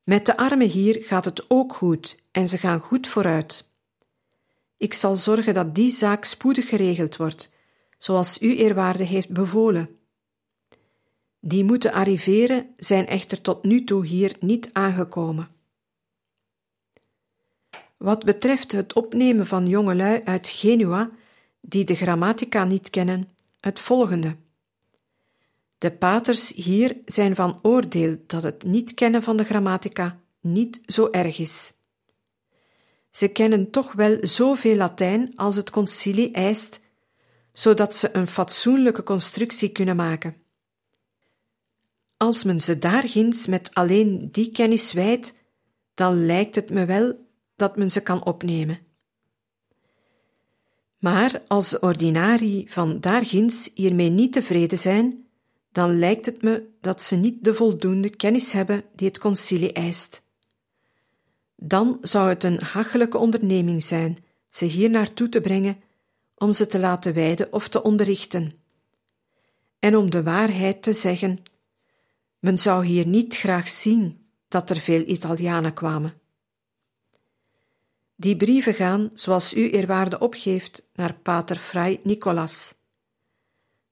Met 0.04 0.26
de 0.26 0.38
armen 0.38 0.68
hier 0.68 1.04
gaat 1.04 1.26
het 1.26 1.46
ook 1.48 1.74
goed 1.74 2.24
en 2.32 2.48
ze 2.48 2.58
gaan 2.58 2.80
goed 2.80 3.08
vooruit. 3.08 3.72
Ik 4.78 4.94
zal 4.94 5.16
zorgen 5.16 5.54
dat 5.54 5.76
die 5.76 5.92
zaak 5.92 6.26
spoedig 6.26 6.70
geregeld 6.70 7.18
wordt, 7.18 7.52
zoals 7.98 8.42
u 8.42 8.58
eerwaarde 8.58 9.04
heeft 9.04 9.30
bevolen. 9.30 9.90
Die 11.40 11.64
moeten 11.64 11.92
arriveren, 11.92 12.74
zijn 12.78 13.08
echter 13.08 13.42
tot 13.42 13.64
nu 13.64 13.84
toe 13.84 14.06
hier 14.06 14.36
niet 14.40 14.70
aangekomen. 14.74 15.50
Wat 18.02 18.26
betreft 18.26 18.72
het 18.72 18.94
opnemen 18.94 19.46
van 19.46 19.68
jongelui 19.68 20.22
uit 20.24 20.48
Genua 20.48 21.10
die 21.60 21.86
de 21.86 21.96
grammatica 21.96 22.64
niet 22.64 22.90
kennen, 22.90 23.30
het 23.60 23.80
volgende. 23.80 24.36
De 25.78 25.92
paters 25.92 26.54
hier 26.54 26.98
zijn 27.06 27.36
van 27.36 27.60
oordeel 27.62 28.18
dat 28.28 28.44
het 28.44 28.64
niet 28.64 28.94
kennen 28.94 29.22
van 29.22 29.38
de 29.38 29.44
grammatica 29.44 30.20
niet 30.40 30.82
zo 30.86 31.08
erg 31.12 31.40
is. 31.40 31.74
ze 33.12 33.28
kennen 33.28 33.72
toch 33.72 33.92
wel 33.92 34.18
zoveel 34.22 34.76
Latijn 34.76 35.34
als 35.36 35.56
het 35.56 35.70
concilie 35.70 36.32
eist, 36.32 36.82
zodat 37.54 37.96
ze 37.96 38.16
een 38.16 38.28
fatsoenlijke 38.28 39.04
constructie 39.04 39.70
kunnen 39.70 39.96
maken. 39.96 40.36
Als 42.18 42.44
men 42.44 42.62
ze 42.62 42.78
daarginds 42.78 43.48
met 43.48 43.74
alleen 43.74 44.30
die 44.32 44.52
kennis 44.52 44.94
wijdt, 44.94 45.34
dan 45.94 46.26
lijkt 46.26 46.56
het 46.56 46.70
me 46.70 46.86
wel 46.86 47.21
dat 47.62 47.78
men 47.78 47.92
ze 47.92 48.02
kan 48.02 48.26
opnemen. 48.26 48.80
Maar 50.98 51.42
als 51.48 51.70
de 51.70 51.80
ordinarii 51.80 52.70
van 52.70 53.00
daarginds 53.00 53.70
hiermee 53.74 54.10
niet 54.10 54.34
tevreden 54.34 54.78
zijn, 54.78 55.26
dan 55.72 56.00
lijkt 56.00 56.26
het 56.26 56.42
me 56.42 56.70
dat 56.80 57.04
ze 57.04 57.16
niet 57.16 57.44
de 57.44 57.54
voldoende 57.54 58.10
kennis 58.10 58.54
hebben 58.54 58.84
die 58.96 59.08
het 59.08 59.20
concilie 59.20 59.74
eist. 59.74 60.24
Dan 61.56 61.98
zou 62.02 62.30
het 62.30 62.44
een 62.44 62.62
hachelijke 62.62 63.18
onderneming 63.18 63.84
zijn 63.84 64.18
ze 64.50 64.66
hier 64.66 64.90
naartoe 64.90 65.30
te 65.30 65.42
brengen 65.42 65.82
om 66.36 66.52
ze 66.52 66.68
te 66.68 66.80
laten 66.80 67.14
wijden 67.14 67.54
of 67.54 67.68
te 67.68 67.84
onderrichten. 67.84 68.54
En 69.80 69.96
om 69.96 70.10
de 70.10 70.24
waarheid 70.24 70.84
te 70.84 70.94
zeggen, 70.94 71.44
men 72.40 72.58
zou 72.58 72.86
hier 72.86 73.08
niet 73.08 73.36
graag 73.36 73.70
zien 73.70 74.26
dat 74.48 74.70
er 74.70 74.80
veel 74.80 75.04
Italianen 75.06 75.74
kwamen. 75.74 76.21
Die 78.22 78.36
brieven 78.36 78.74
gaan, 78.74 79.12
zoals 79.14 79.54
u 79.54 79.70
eerwaarde 79.70 80.20
opgeeft, 80.20 80.88
naar 80.94 81.14
pater 81.14 81.58
Fray 81.58 82.00
Nicolas. 82.04 82.76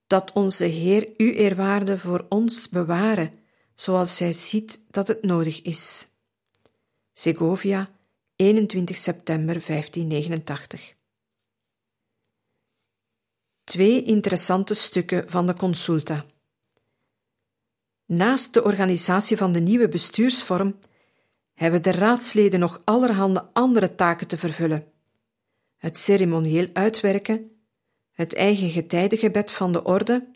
Dat 0.08 0.32
onze 0.34 0.66
Heer 0.66 1.10
u 1.18 1.36
eerwaarde 1.36 1.98
voor 1.98 2.26
ons 2.28 2.70
bewaren, 2.70 3.32
zoals 3.76 4.20
hij 4.20 4.34
ziet 4.34 4.82
dat 4.90 5.08
het 5.08 5.24
nodig 5.24 5.62
is. 5.62 6.08
Segovia, 7.14 7.90
21 8.36 8.98
september 8.98 9.64
1589 9.66 10.96
Twee 13.64 14.04
interessante 14.04 14.74
stukken 14.74 15.30
van 15.30 15.48
de 15.48 15.54
consulta. 15.54 16.26
Naast 18.06 18.54
de 18.54 18.64
organisatie 18.64 19.38
van 19.38 19.52
de 19.52 19.60
nieuwe 19.60 19.88
bestuursvorm 19.88 20.76
hebben 21.60 21.84
de 21.84 21.92
raadsleden 21.92 22.60
nog 22.60 22.82
allerhande 22.84 23.50
andere 23.54 23.96
taken 23.96 24.28
te 24.28 24.38
vervullen. 24.38 24.92
Het 25.78 25.98
ceremonieel 25.98 26.68
uitwerken, 26.74 27.52
het 28.12 28.36
eigen 28.36 28.70
getijdengebed 28.70 29.52
van 29.52 29.72
de 29.72 29.84
orde, 29.84 30.28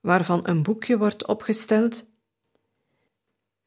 waarvan 0.00 0.40
een 0.42 0.62
boekje 0.62 0.98
wordt 0.98 1.26
opgesteld, 1.26 2.04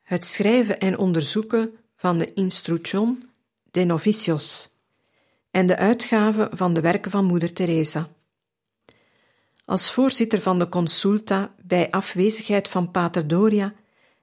het 0.02 0.26
schrijven 0.26 0.80
en 0.80 0.98
onderzoeken 0.98 1.76
van 1.96 2.18
de 2.18 2.34
Instruction 2.34 3.30
de 3.72 3.84
Novicios 3.84 4.70
en 5.52 5.68
de 5.68 5.78
uitgave 5.78 6.50
van 6.52 6.74
de 6.74 6.82
werken 6.82 7.12
van 7.12 7.26
Moeder 7.26 7.54
Teresa. 7.54 8.10
Als 9.66 9.92
voorzitter 9.92 10.42
van 10.42 10.60
de 10.60 10.70
consulta 10.70 11.56
bij 11.62 11.92
afwezigheid 11.92 12.68
van 12.68 12.92
Pater 12.92 13.28
Doria 13.28 13.74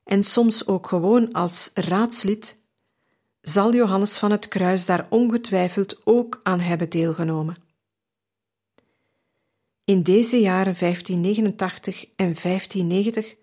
en 0.05 0.23
soms 0.23 0.67
ook 0.67 0.87
gewoon 0.87 1.33
als 1.33 1.71
raadslid 1.75 2.61
zal 3.43 3.75
Johannes 3.75 4.19
van 4.19 4.31
het 4.31 4.49
Kruis 4.49 4.87
daar 4.87 5.07
ongetwijfeld 5.09 6.01
ook 6.05 6.41
aan 6.43 6.61
hebben 6.61 6.91
deelgenomen. 6.91 7.55
In 9.85 10.03
deze 10.03 10.41
jaren 10.41 10.75
1589 10.79 12.05
en 12.17 12.35
1590 12.43 13.35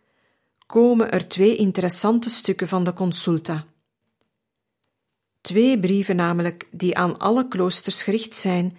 komen 0.65 1.11
er 1.11 1.27
twee 1.27 1.55
interessante 1.55 2.29
stukken 2.29 2.67
van 2.67 2.83
de 2.83 2.93
consulta. 2.93 3.65
Twee 5.41 5.79
brieven 5.79 6.15
namelijk 6.15 6.67
die 6.71 6.97
aan 6.97 7.17
alle 7.17 7.47
kloosters 7.47 8.03
gericht 8.03 8.33
zijn 8.35 8.77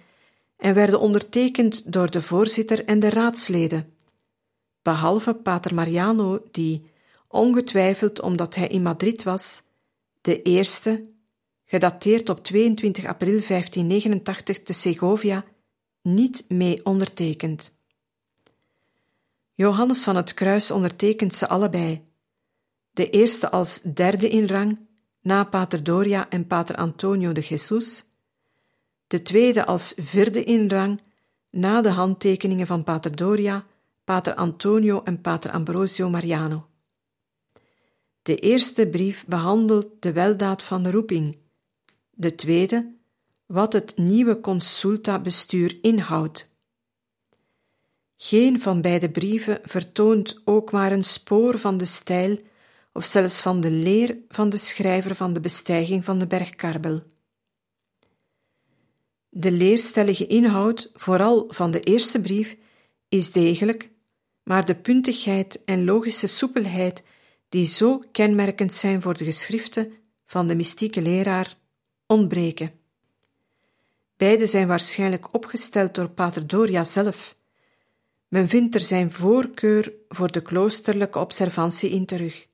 en 0.57 0.73
werden 0.73 0.99
ondertekend 0.99 1.93
door 1.93 2.11
de 2.11 2.21
voorzitter 2.21 2.85
en 2.85 2.99
de 2.99 3.09
raadsleden, 3.09 3.93
behalve 4.81 5.33
Pater 5.33 5.73
Mariano, 5.73 6.47
die, 6.51 6.91
ongetwijfeld 7.27 8.21
omdat 8.21 8.55
hij 8.55 8.67
in 8.67 8.81
Madrid 8.81 9.23
was, 9.23 9.61
de 10.21 10.41
eerste, 10.41 11.09
gedateerd 11.65 12.29
op 12.29 12.43
22 12.43 13.05
april 13.05 13.41
1589 13.47 14.63
te 14.63 14.73
Segovia, 14.73 15.45
niet 16.01 16.45
mee 16.47 16.85
ondertekent. 16.85 17.79
Johannes 19.53 20.03
van 20.03 20.15
het 20.15 20.33
Kruis 20.33 20.71
ondertekent 20.71 21.33
ze 21.33 21.47
allebei. 21.47 22.05
De 22.91 23.09
eerste 23.09 23.51
als 23.51 23.81
derde 23.81 24.29
in 24.29 24.47
rang, 24.47 24.79
na 25.21 25.43
Pater 25.43 25.83
Doria 25.83 26.29
en 26.29 26.47
Pater 26.47 26.75
Antonio 26.75 27.31
de 27.31 27.41
Jesus. 27.41 28.03
De 29.07 29.21
tweede 29.21 29.65
als 29.65 29.93
vierde 29.97 30.43
in 30.43 30.69
rang, 30.69 31.01
na 31.49 31.81
de 31.81 31.89
handtekeningen 31.89 32.67
van 32.67 32.83
Pater 32.83 33.15
Doria, 33.15 33.65
Pater 34.03 34.35
Antonio 34.35 35.01
en 35.03 35.21
Pater 35.21 35.51
Ambrosio 35.51 36.09
Mariano. 36.09 36.70
De 38.21 38.35
eerste 38.35 38.87
brief 38.87 39.25
behandelt 39.25 39.87
de 39.99 40.13
weldaad 40.13 40.63
van 40.63 40.83
de 40.83 40.91
roeping, 40.91 41.37
de 42.11 42.35
tweede, 42.35 42.95
wat 43.45 43.73
het 43.73 43.97
nieuwe 43.97 44.39
consulta-bestuur 44.39 45.77
inhoudt. 45.81 46.49
Geen 48.17 48.61
van 48.61 48.81
beide 48.81 49.11
brieven 49.11 49.59
vertoont 49.63 50.41
ook 50.45 50.71
maar 50.71 50.91
een 50.91 51.03
spoor 51.03 51.59
van 51.59 51.77
de 51.77 51.85
stijl 51.85 52.39
of 52.93 53.05
zelfs 53.05 53.41
van 53.41 53.61
de 53.61 53.71
leer 53.71 54.17
van 54.27 54.49
de 54.49 54.57
schrijver 54.57 55.15
van 55.15 55.33
de 55.33 55.39
bestijging 55.39 56.05
van 56.05 56.19
de 56.19 56.27
berg 56.27 56.49
Karbel. 56.49 57.03
De 59.29 59.51
leerstellige 59.51 60.27
inhoud, 60.27 60.91
vooral 60.93 61.45
van 61.47 61.71
de 61.71 61.79
eerste 61.79 62.21
brief, 62.21 62.57
is 63.09 63.31
degelijk, 63.31 63.89
maar 64.43 64.65
de 64.65 64.75
puntigheid 64.75 65.63
en 65.63 65.85
logische 65.85 66.27
soepelheid 66.27 67.03
die 67.51 67.65
zo 67.65 68.03
kenmerkend 68.11 68.73
zijn 68.73 69.01
voor 69.01 69.17
de 69.17 69.23
geschriften 69.23 69.93
van 70.25 70.47
de 70.47 70.55
mystieke 70.55 71.01
leraar 71.01 71.57
ontbreken. 72.05 72.71
Beide 74.17 74.47
zijn 74.47 74.67
waarschijnlijk 74.67 75.33
opgesteld 75.33 75.95
door 75.95 76.09
Pater 76.09 76.47
Doria 76.47 76.83
zelf. 76.83 77.35
Men 78.27 78.49
vindt 78.49 78.75
er 78.75 78.81
zijn 78.81 79.11
voorkeur 79.11 79.93
voor 80.09 80.31
de 80.31 80.41
kloosterlijke 80.41 81.19
observantie 81.19 81.89
in 81.89 82.05
terug. 82.05 82.47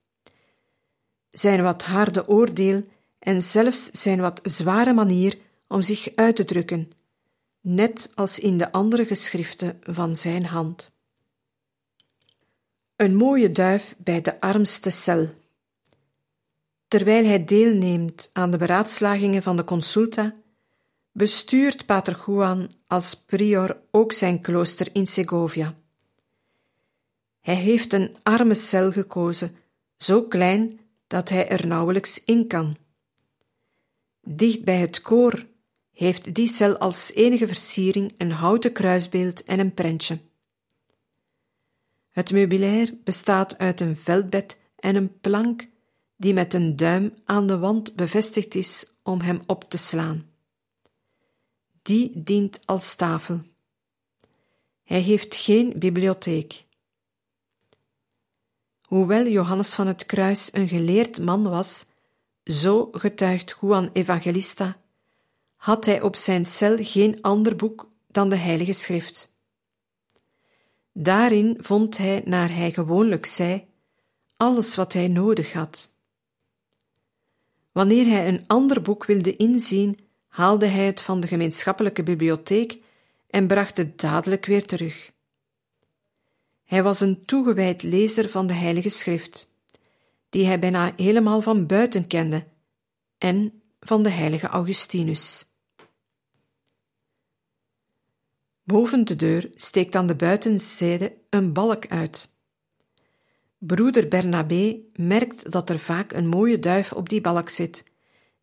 Zijn 1.29 1.61
wat 1.61 1.83
harde 1.83 2.27
oordeel 2.27 2.83
en 3.19 3.41
zelfs 3.41 3.91
zijn 3.91 4.19
wat 4.19 4.39
zware 4.43 4.93
manier 4.93 5.37
om 5.67 5.81
zich 5.81 6.09
uit 6.15 6.35
te 6.35 6.45
drukken, 6.45 6.91
net 7.61 8.11
als 8.15 8.39
in 8.39 8.57
de 8.57 8.71
andere 8.71 9.05
geschriften 9.05 9.79
van 9.83 10.15
zijn 10.15 10.45
hand. 10.45 10.91
Een 12.97 13.15
mooie 13.15 13.51
duif 13.51 13.95
bij 13.97 14.21
de 14.21 14.39
armste 14.39 14.89
cel. 14.89 15.29
Terwijl 16.87 17.25
hij 17.25 17.45
deelneemt 17.45 18.29
aan 18.33 18.51
de 18.51 18.57
beraadslagingen 18.57 19.43
van 19.43 19.55
de 19.55 19.63
consulta, 19.63 20.35
bestuurt 21.11 21.85
Pater 21.85 22.23
Juan 22.25 22.71
als 22.87 23.15
prior 23.15 23.81
ook 23.91 24.11
zijn 24.11 24.41
klooster 24.41 24.89
in 24.93 25.07
Segovia. 25.07 25.75
Hij 27.41 27.55
heeft 27.55 27.93
een 27.93 28.15
arme 28.23 28.55
cel 28.55 28.91
gekozen, 28.91 29.55
zo 29.97 30.23
klein 30.23 30.79
dat 31.07 31.29
hij 31.29 31.49
er 31.49 31.67
nauwelijks 31.67 32.23
in 32.23 32.47
kan. 32.47 32.77
Dicht 34.21 34.63
bij 34.63 34.77
het 34.77 35.01
koor 35.01 35.45
heeft 35.91 36.35
die 36.35 36.47
cel 36.47 36.77
als 36.77 37.11
enige 37.13 37.47
versiering 37.47 38.13
een 38.17 38.31
houten 38.31 38.71
kruisbeeld 38.71 39.43
en 39.43 39.59
een 39.59 39.73
prentje. 39.73 40.19
Het 42.17 42.31
meubilair 42.31 42.93
bestaat 43.03 43.57
uit 43.57 43.81
een 43.81 43.95
veldbed 43.95 44.57
en 44.75 44.95
een 44.95 45.19
plank 45.19 45.67
die 46.15 46.33
met 46.33 46.53
een 46.53 46.75
duim 46.75 47.13
aan 47.25 47.47
de 47.47 47.57
wand 47.57 47.95
bevestigd 47.95 48.55
is 48.55 48.93
om 49.03 49.21
hem 49.21 49.41
op 49.45 49.69
te 49.69 49.77
slaan. 49.77 50.29
Die 51.81 52.11
dient 52.23 52.59
als 52.65 52.95
tafel. 52.95 53.41
Hij 54.83 54.99
heeft 54.99 55.35
geen 55.35 55.73
bibliotheek. 55.75 56.65
Hoewel 58.81 59.27
Johannes 59.27 59.73
van 59.73 59.87
het 59.87 60.05
Kruis 60.05 60.49
een 60.53 60.67
geleerd 60.67 61.21
man 61.21 61.43
was, 61.43 61.85
zo 62.43 62.87
getuigt 62.91 63.57
Juan 63.61 63.89
Evangelista, 63.93 64.77
had 65.55 65.85
hij 65.85 66.01
op 66.01 66.15
zijn 66.15 66.45
cel 66.45 66.77
geen 66.79 67.21
ander 67.21 67.55
boek 67.55 67.89
dan 68.07 68.29
de 68.29 68.35
Heilige 68.35 68.73
Schrift. 68.73 69.35
Daarin 70.99 71.57
vond 71.59 71.97
hij, 71.97 72.21
naar 72.25 72.55
hij 72.55 72.71
gewoonlijk 72.71 73.25
zei, 73.25 73.65
alles 74.37 74.75
wat 74.75 74.93
hij 74.93 75.07
nodig 75.07 75.53
had. 75.53 75.95
Wanneer 77.71 78.05
hij 78.05 78.27
een 78.27 78.43
ander 78.47 78.81
boek 78.81 79.05
wilde 79.05 79.35
inzien, 79.35 79.97
haalde 80.27 80.65
hij 80.65 80.85
het 80.85 81.01
van 81.01 81.19
de 81.19 81.27
gemeenschappelijke 81.27 82.03
bibliotheek 82.03 82.77
en 83.29 83.47
bracht 83.47 83.77
het 83.77 83.99
dadelijk 83.99 84.45
weer 84.45 84.65
terug. 84.65 85.11
Hij 86.63 86.83
was 86.83 86.99
een 86.99 87.25
toegewijd 87.25 87.83
lezer 87.83 88.29
van 88.29 88.47
de 88.47 88.53
Heilige 88.53 88.89
Schrift, 88.89 89.53
die 90.29 90.45
hij 90.45 90.59
bijna 90.59 90.93
helemaal 90.95 91.41
van 91.41 91.65
buiten 91.65 92.07
kende, 92.07 92.45
en 93.17 93.61
van 93.79 94.03
de 94.03 94.09
heilige 94.09 94.47
Augustinus. 94.47 95.46
Boven 98.67 99.05
de 99.05 99.15
deur 99.15 99.49
steekt 99.51 99.95
aan 99.95 100.07
de 100.07 100.15
buitenzijde 100.15 101.17
een 101.29 101.53
balk 101.53 101.87
uit. 101.87 102.35
Broeder 103.57 104.07
Bernabé 104.07 104.79
merkt 104.93 105.51
dat 105.51 105.69
er 105.69 105.79
vaak 105.79 106.13
een 106.13 106.27
mooie 106.27 106.59
duif 106.59 106.93
op 106.93 107.09
die 107.09 107.21
balk 107.21 107.49
zit, 107.49 107.83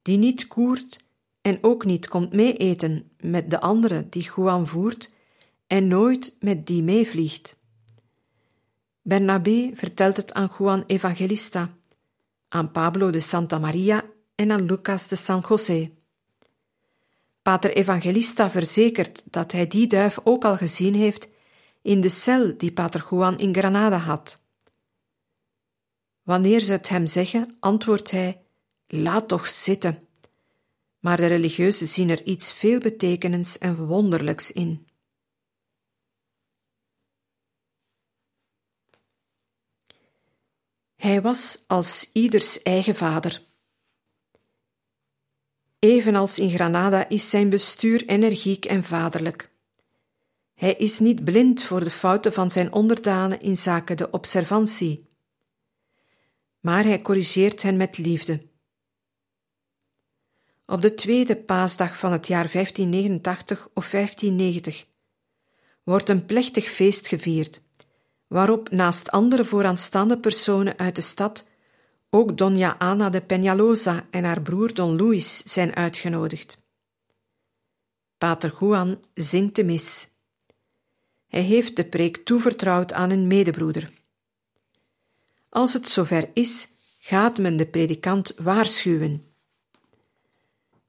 die 0.02 0.18
niet 0.18 0.46
koert 0.46 1.04
en 1.40 1.58
ook 1.60 1.84
niet 1.84 2.08
komt 2.08 2.32
meeeten 2.32 3.10
met 3.20 3.50
de 3.50 3.60
andere 3.60 4.08
die 4.08 4.30
Juan 4.36 4.66
voert 4.66 5.12
en 5.66 5.88
nooit 5.88 6.36
met 6.40 6.66
die 6.66 6.82
meevliegt. 6.82 7.56
Bernabé 9.02 9.70
vertelt 9.74 10.16
het 10.16 10.32
aan 10.32 10.50
Juan 10.58 10.84
Evangelista, 10.86 11.76
aan 12.48 12.70
Pablo 12.70 13.10
de 13.10 13.20
Santa 13.20 13.58
Maria 13.58 14.04
en 14.34 14.50
aan 14.50 14.64
Lucas 14.64 15.08
de 15.08 15.16
San 15.16 15.44
José. 15.48 15.90
Pater 17.44 17.76
Evangelista 17.76 18.50
verzekert 18.50 19.22
dat 19.32 19.52
hij 19.52 19.66
die 19.66 19.86
duif 19.86 20.18
ook 20.22 20.44
al 20.44 20.56
gezien 20.56 20.94
heeft 20.94 21.28
in 21.82 22.00
de 22.00 22.08
cel 22.08 22.56
die 22.56 22.72
Pater 22.72 23.06
Juan 23.10 23.38
in 23.38 23.54
Granada 23.54 23.96
had. 23.96 24.42
Wanneer 26.22 26.60
ze 26.60 26.72
het 26.72 26.88
hem 26.88 27.06
zeggen, 27.06 27.56
antwoordt 27.60 28.10
hij: 28.10 28.46
Laat 28.86 29.28
toch 29.28 29.46
zitten. 29.46 30.08
Maar 30.98 31.16
de 31.16 31.26
religieuzen 31.26 31.88
zien 31.88 32.10
er 32.10 32.22
iets 32.22 32.52
veelbetekenends 32.52 33.58
en 33.58 33.86
wonderlijks 33.86 34.52
in. 34.52 34.86
Hij 40.94 41.22
was 41.22 41.64
als 41.66 42.10
ieders 42.12 42.62
eigen 42.62 42.94
vader. 42.94 43.42
Evenals 45.84 46.38
in 46.38 46.50
Granada 46.50 47.08
is 47.08 47.30
zijn 47.30 47.48
bestuur 47.48 48.06
energiek 48.06 48.64
en 48.64 48.84
vaderlijk. 48.84 49.50
Hij 50.54 50.74
is 50.74 50.98
niet 50.98 51.24
blind 51.24 51.62
voor 51.62 51.84
de 51.84 51.90
fouten 51.90 52.32
van 52.32 52.50
zijn 52.50 52.72
onderdanen 52.72 53.40
in 53.40 53.56
zaken 53.56 53.96
de 53.96 54.10
observantie, 54.10 55.08
maar 56.60 56.84
hij 56.84 57.00
corrigeert 57.00 57.62
hen 57.62 57.76
met 57.76 57.98
liefde. 57.98 58.42
Op 60.66 60.82
de 60.82 60.94
tweede 60.94 61.36
paasdag 61.36 61.98
van 61.98 62.12
het 62.12 62.26
jaar 62.26 62.50
1589 62.52 63.68
of 63.74 63.90
1590 63.90 64.86
wordt 65.82 66.08
een 66.08 66.24
plechtig 66.24 66.64
feest 66.64 67.08
gevierd, 67.08 67.62
waarop 68.26 68.70
naast 68.70 69.10
andere 69.10 69.44
vooraanstaande 69.44 70.18
personen 70.18 70.78
uit 70.78 70.96
de 70.96 71.02
stad 71.02 71.46
ook 72.14 72.36
Doña 72.38 72.78
Ana 72.78 73.10
de 73.10 73.22
Peñalosa 73.22 74.06
en 74.10 74.24
haar 74.24 74.42
broer 74.42 74.74
Don 74.74 74.96
Luis 74.96 75.42
zijn 75.44 75.74
uitgenodigd. 75.74 76.62
Pater 78.18 78.54
Juan 78.60 79.00
zingt 79.14 79.56
de 79.56 79.64
mis. 79.64 80.08
Hij 81.26 81.42
heeft 81.42 81.76
de 81.76 81.84
preek 81.84 82.16
toevertrouwd 82.16 82.92
aan 82.92 83.10
een 83.10 83.26
medebroeder. 83.26 83.92
Als 85.48 85.72
het 85.72 85.88
zover 85.88 86.30
is, 86.34 86.68
gaat 86.98 87.38
men 87.38 87.56
de 87.56 87.66
predikant 87.66 88.34
waarschuwen. 88.36 89.26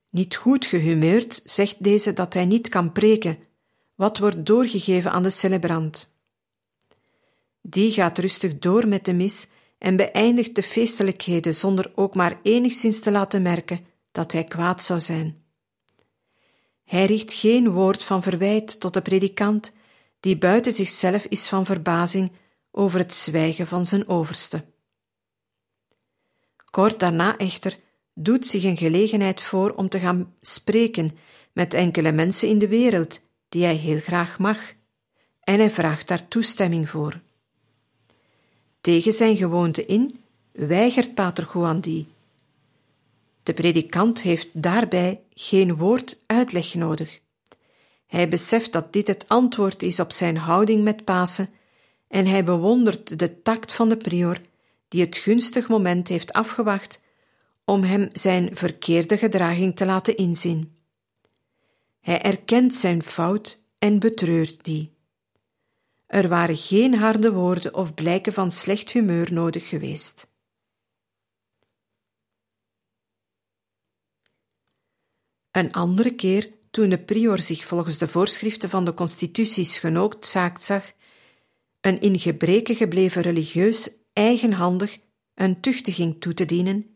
Niet 0.10 0.36
goed 0.36 0.66
gehumeurd 0.66 1.42
zegt 1.46 1.84
deze 1.84 2.14
dat 2.14 2.34
hij 2.34 2.46
niet 2.46 2.70
kan 2.70 2.92
preken, 2.92 3.38
wat 3.96 4.18
wordt 4.18 4.46
doorgegeven 4.46 5.12
aan 5.12 5.24
de 5.24 5.30
celebrant. 5.30 6.16
Die 7.62 7.92
gaat 7.92 8.18
rustig 8.18 8.60
door 8.60 8.88
met 8.88 9.06
de 9.06 9.14
mis 9.14 9.48
en 9.78 9.96
beëindigt 9.96 10.56
de 10.56 10.64
feestelijkheden 10.64 11.56
zonder 11.56 11.92
ook 11.96 12.16
maar 12.16 12.40
enigszins 12.42 13.00
te 13.00 13.12
laten 13.12 13.42
merken 13.42 13.86
dat 14.12 14.32
hij 14.32 14.44
kwaad 14.44 14.84
zou 14.84 15.00
zijn. 15.00 15.44
Hij 16.84 17.06
richt 17.06 17.34
geen 17.34 17.72
woord 17.72 18.04
van 18.04 18.24
verwijt 18.24 18.80
tot 18.80 18.94
de 18.94 19.02
predikant, 19.02 19.74
die 20.20 20.38
buiten 20.38 20.72
zichzelf 20.74 21.26
is 21.26 21.48
van 21.48 21.66
verbazing 21.66 22.32
over 22.72 23.00
het 23.00 23.16
zwijgen 23.16 23.68
van 23.68 23.86
zijn 23.86 24.08
overste. 24.08 24.66
Kort 26.72 27.00
daarna 27.00 27.38
echter 27.38 27.78
doet 28.14 28.48
zich 28.48 28.64
een 28.64 28.78
gelegenheid 28.78 29.42
voor 29.42 29.72
om 29.72 29.90
te 29.90 30.00
gaan 30.00 30.36
spreken 30.42 31.18
met 31.54 31.74
enkele 31.74 32.12
mensen 32.12 32.50
in 32.50 32.60
de 32.60 32.68
wereld 32.68 33.22
die 33.50 33.64
hij 33.64 33.76
heel 33.76 34.00
graag 34.00 34.40
mag, 34.40 34.74
en 35.40 35.60
hij 35.60 35.72
vraagt 35.72 36.08
daar 36.08 36.28
toestemming 36.28 36.90
voor. 36.90 37.22
Tegen 38.86 39.14
zijn 39.14 39.38
gewoonte 39.38 39.86
in 39.86 40.20
weigert 40.52 41.14
Pater 41.14 41.50
Juan 41.54 41.80
die. 41.80 42.08
De 43.44 43.54
predikant 43.54 44.22
heeft 44.22 44.48
daarbij 44.54 45.22
geen 45.34 45.76
woord 45.76 46.22
uitleg 46.26 46.74
nodig. 46.74 47.20
Hij 48.08 48.30
beseft 48.30 48.74
dat 48.74 48.94
dit 48.94 49.08
het 49.08 49.28
antwoord 49.28 49.84
is 49.84 50.00
op 50.00 50.12
zijn 50.12 50.38
houding 50.38 50.84
met 50.84 51.04
Pasen 51.04 51.50
en 52.08 52.26
hij 52.26 52.44
bewondert 52.44 53.20
de 53.20 53.42
tact 53.42 53.74
van 53.74 53.90
de 53.90 53.98
prior 53.98 54.42
die 54.88 55.02
het 55.02 55.16
gunstig 55.16 55.68
moment 55.68 56.08
heeft 56.08 56.34
afgewacht 56.34 57.02
om 57.64 57.84
hem 57.84 58.10
zijn 58.14 58.56
verkeerde 58.56 59.18
gedraging 59.18 59.76
te 59.76 59.86
laten 59.86 60.18
inzien. 60.18 60.76
Hij 62.02 62.22
erkent 62.22 62.74
zijn 62.74 63.04
fout 63.04 63.64
en 63.80 64.00
betreurt 64.00 64.64
die. 64.64 64.95
Er 66.06 66.28
waren 66.28 66.58
geen 66.58 66.96
harde 66.96 67.32
woorden 67.32 67.74
of 67.74 67.94
blijken 67.94 68.34
van 68.34 68.52
slecht 68.52 68.92
humeur 68.92 69.34
nodig 69.34 69.70
geweest. 69.70 70.28
Een 75.52 75.72
andere 75.72 76.16
keer, 76.16 76.50
toen 76.72 76.90
de 76.90 77.00
prior 77.00 77.40
zich 77.42 77.66
volgens 77.66 77.98
de 77.98 78.08
voorschriften 78.08 78.70
van 78.70 78.86
de 78.86 78.94
constituties 78.94 79.80
genoodzaakt 79.80 80.64
zag, 80.64 80.92
een 81.82 82.02
in 82.02 82.20
gebreken 82.20 82.76
gebleven 82.76 83.22
religieus 83.22 83.90
eigenhandig 84.14 84.98
een 85.34 85.62
tuchtiging 85.62 86.22
toe 86.22 86.34
te 86.34 86.46
dienen, 86.46 86.96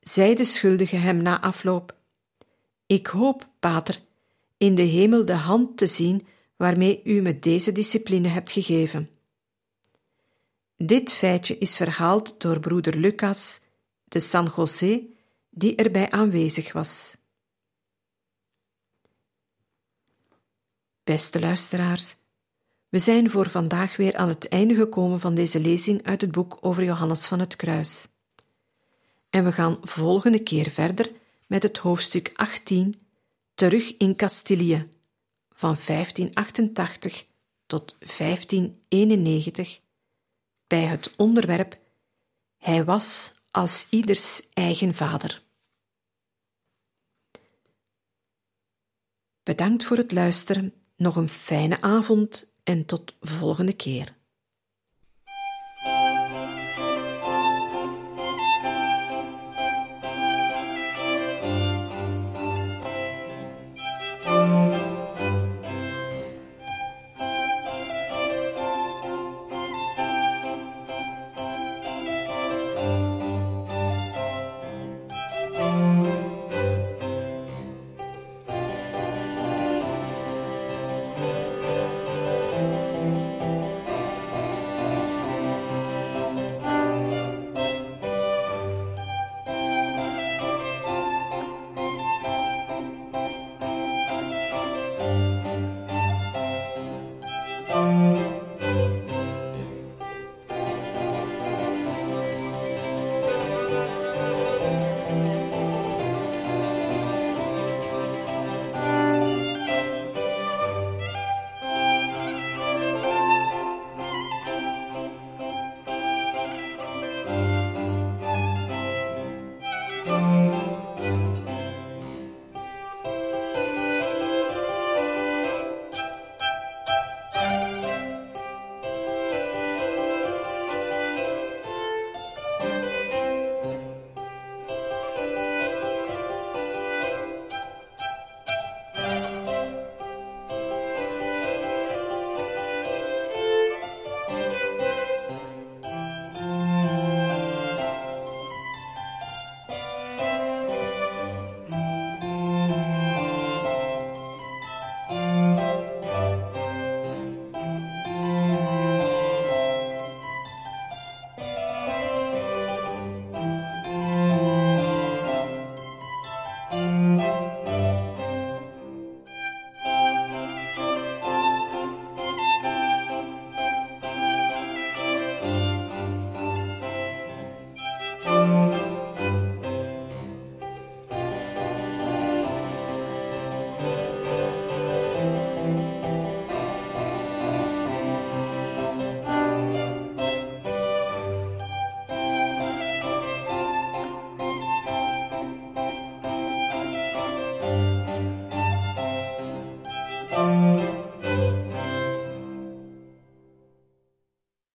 zei 0.00 0.34
de 0.34 0.44
schuldige 0.44 0.96
hem 0.96 1.22
na 1.22 1.40
afloop: 1.40 1.96
Ik 2.86 3.06
hoop, 3.06 3.48
pater, 3.60 4.02
in 4.56 4.74
de 4.74 4.82
hemel 4.82 5.24
de 5.24 5.32
hand 5.32 5.76
te 5.76 5.86
zien 5.86 6.26
waarmee 6.64 7.00
u 7.04 7.20
me 7.20 7.38
deze 7.38 7.72
discipline 7.72 8.28
hebt 8.28 8.50
gegeven. 8.50 9.10
Dit 10.76 11.12
feitje 11.12 11.58
is 11.58 11.76
verhaald 11.76 12.40
door 12.40 12.60
broeder 12.60 12.96
Lucas 12.96 13.60
de 14.04 14.20
San 14.20 14.52
José, 14.56 15.02
die 15.50 15.74
erbij 15.74 16.10
aanwezig 16.10 16.72
was. 16.72 17.16
Beste 21.02 21.40
luisteraars, 21.40 22.16
we 22.88 22.98
zijn 22.98 23.30
voor 23.30 23.48
vandaag 23.48 23.96
weer 23.96 24.16
aan 24.16 24.28
het 24.28 24.48
einde 24.48 24.74
gekomen 24.74 25.20
van 25.20 25.34
deze 25.34 25.60
lezing 25.60 26.02
uit 26.02 26.20
het 26.20 26.32
boek 26.32 26.58
over 26.60 26.84
Johannes 26.84 27.26
van 27.26 27.40
het 27.40 27.56
Kruis. 27.56 28.08
En 29.30 29.44
we 29.44 29.52
gaan 29.52 29.78
volgende 29.80 30.42
keer 30.42 30.70
verder 30.70 31.12
met 31.46 31.62
het 31.62 31.78
hoofdstuk 31.78 32.32
18, 32.34 32.94
terug 33.54 33.96
in 33.96 34.16
Castilië, 34.16 34.93
van 35.54 35.76
1588 35.86 37.24
tot 37.66 37.96
1591 37.98 39.80
bij 40.66 40.84
het 40.84 41.16
onderwerp 41.16 41.78
Hij 42.58 42.84
was 42.84 43.32
als 43.50 43.86
ieders 43.90 44.48
eigen 44.52 44.94
vader. 44.94 45.42
Bedankt 49.42 49.84
voor 49.84 49.96
het 49.96 50.12
luisteren, 50.12 50.74
nog 50.96 51.16
een 51.16 51.28
fijne 51.28 51.80
avond 51.80 52.52
en 52.62 52.86
tot 52.86 53.16
volgende 53.20 53.72
keer. 53.72 54.16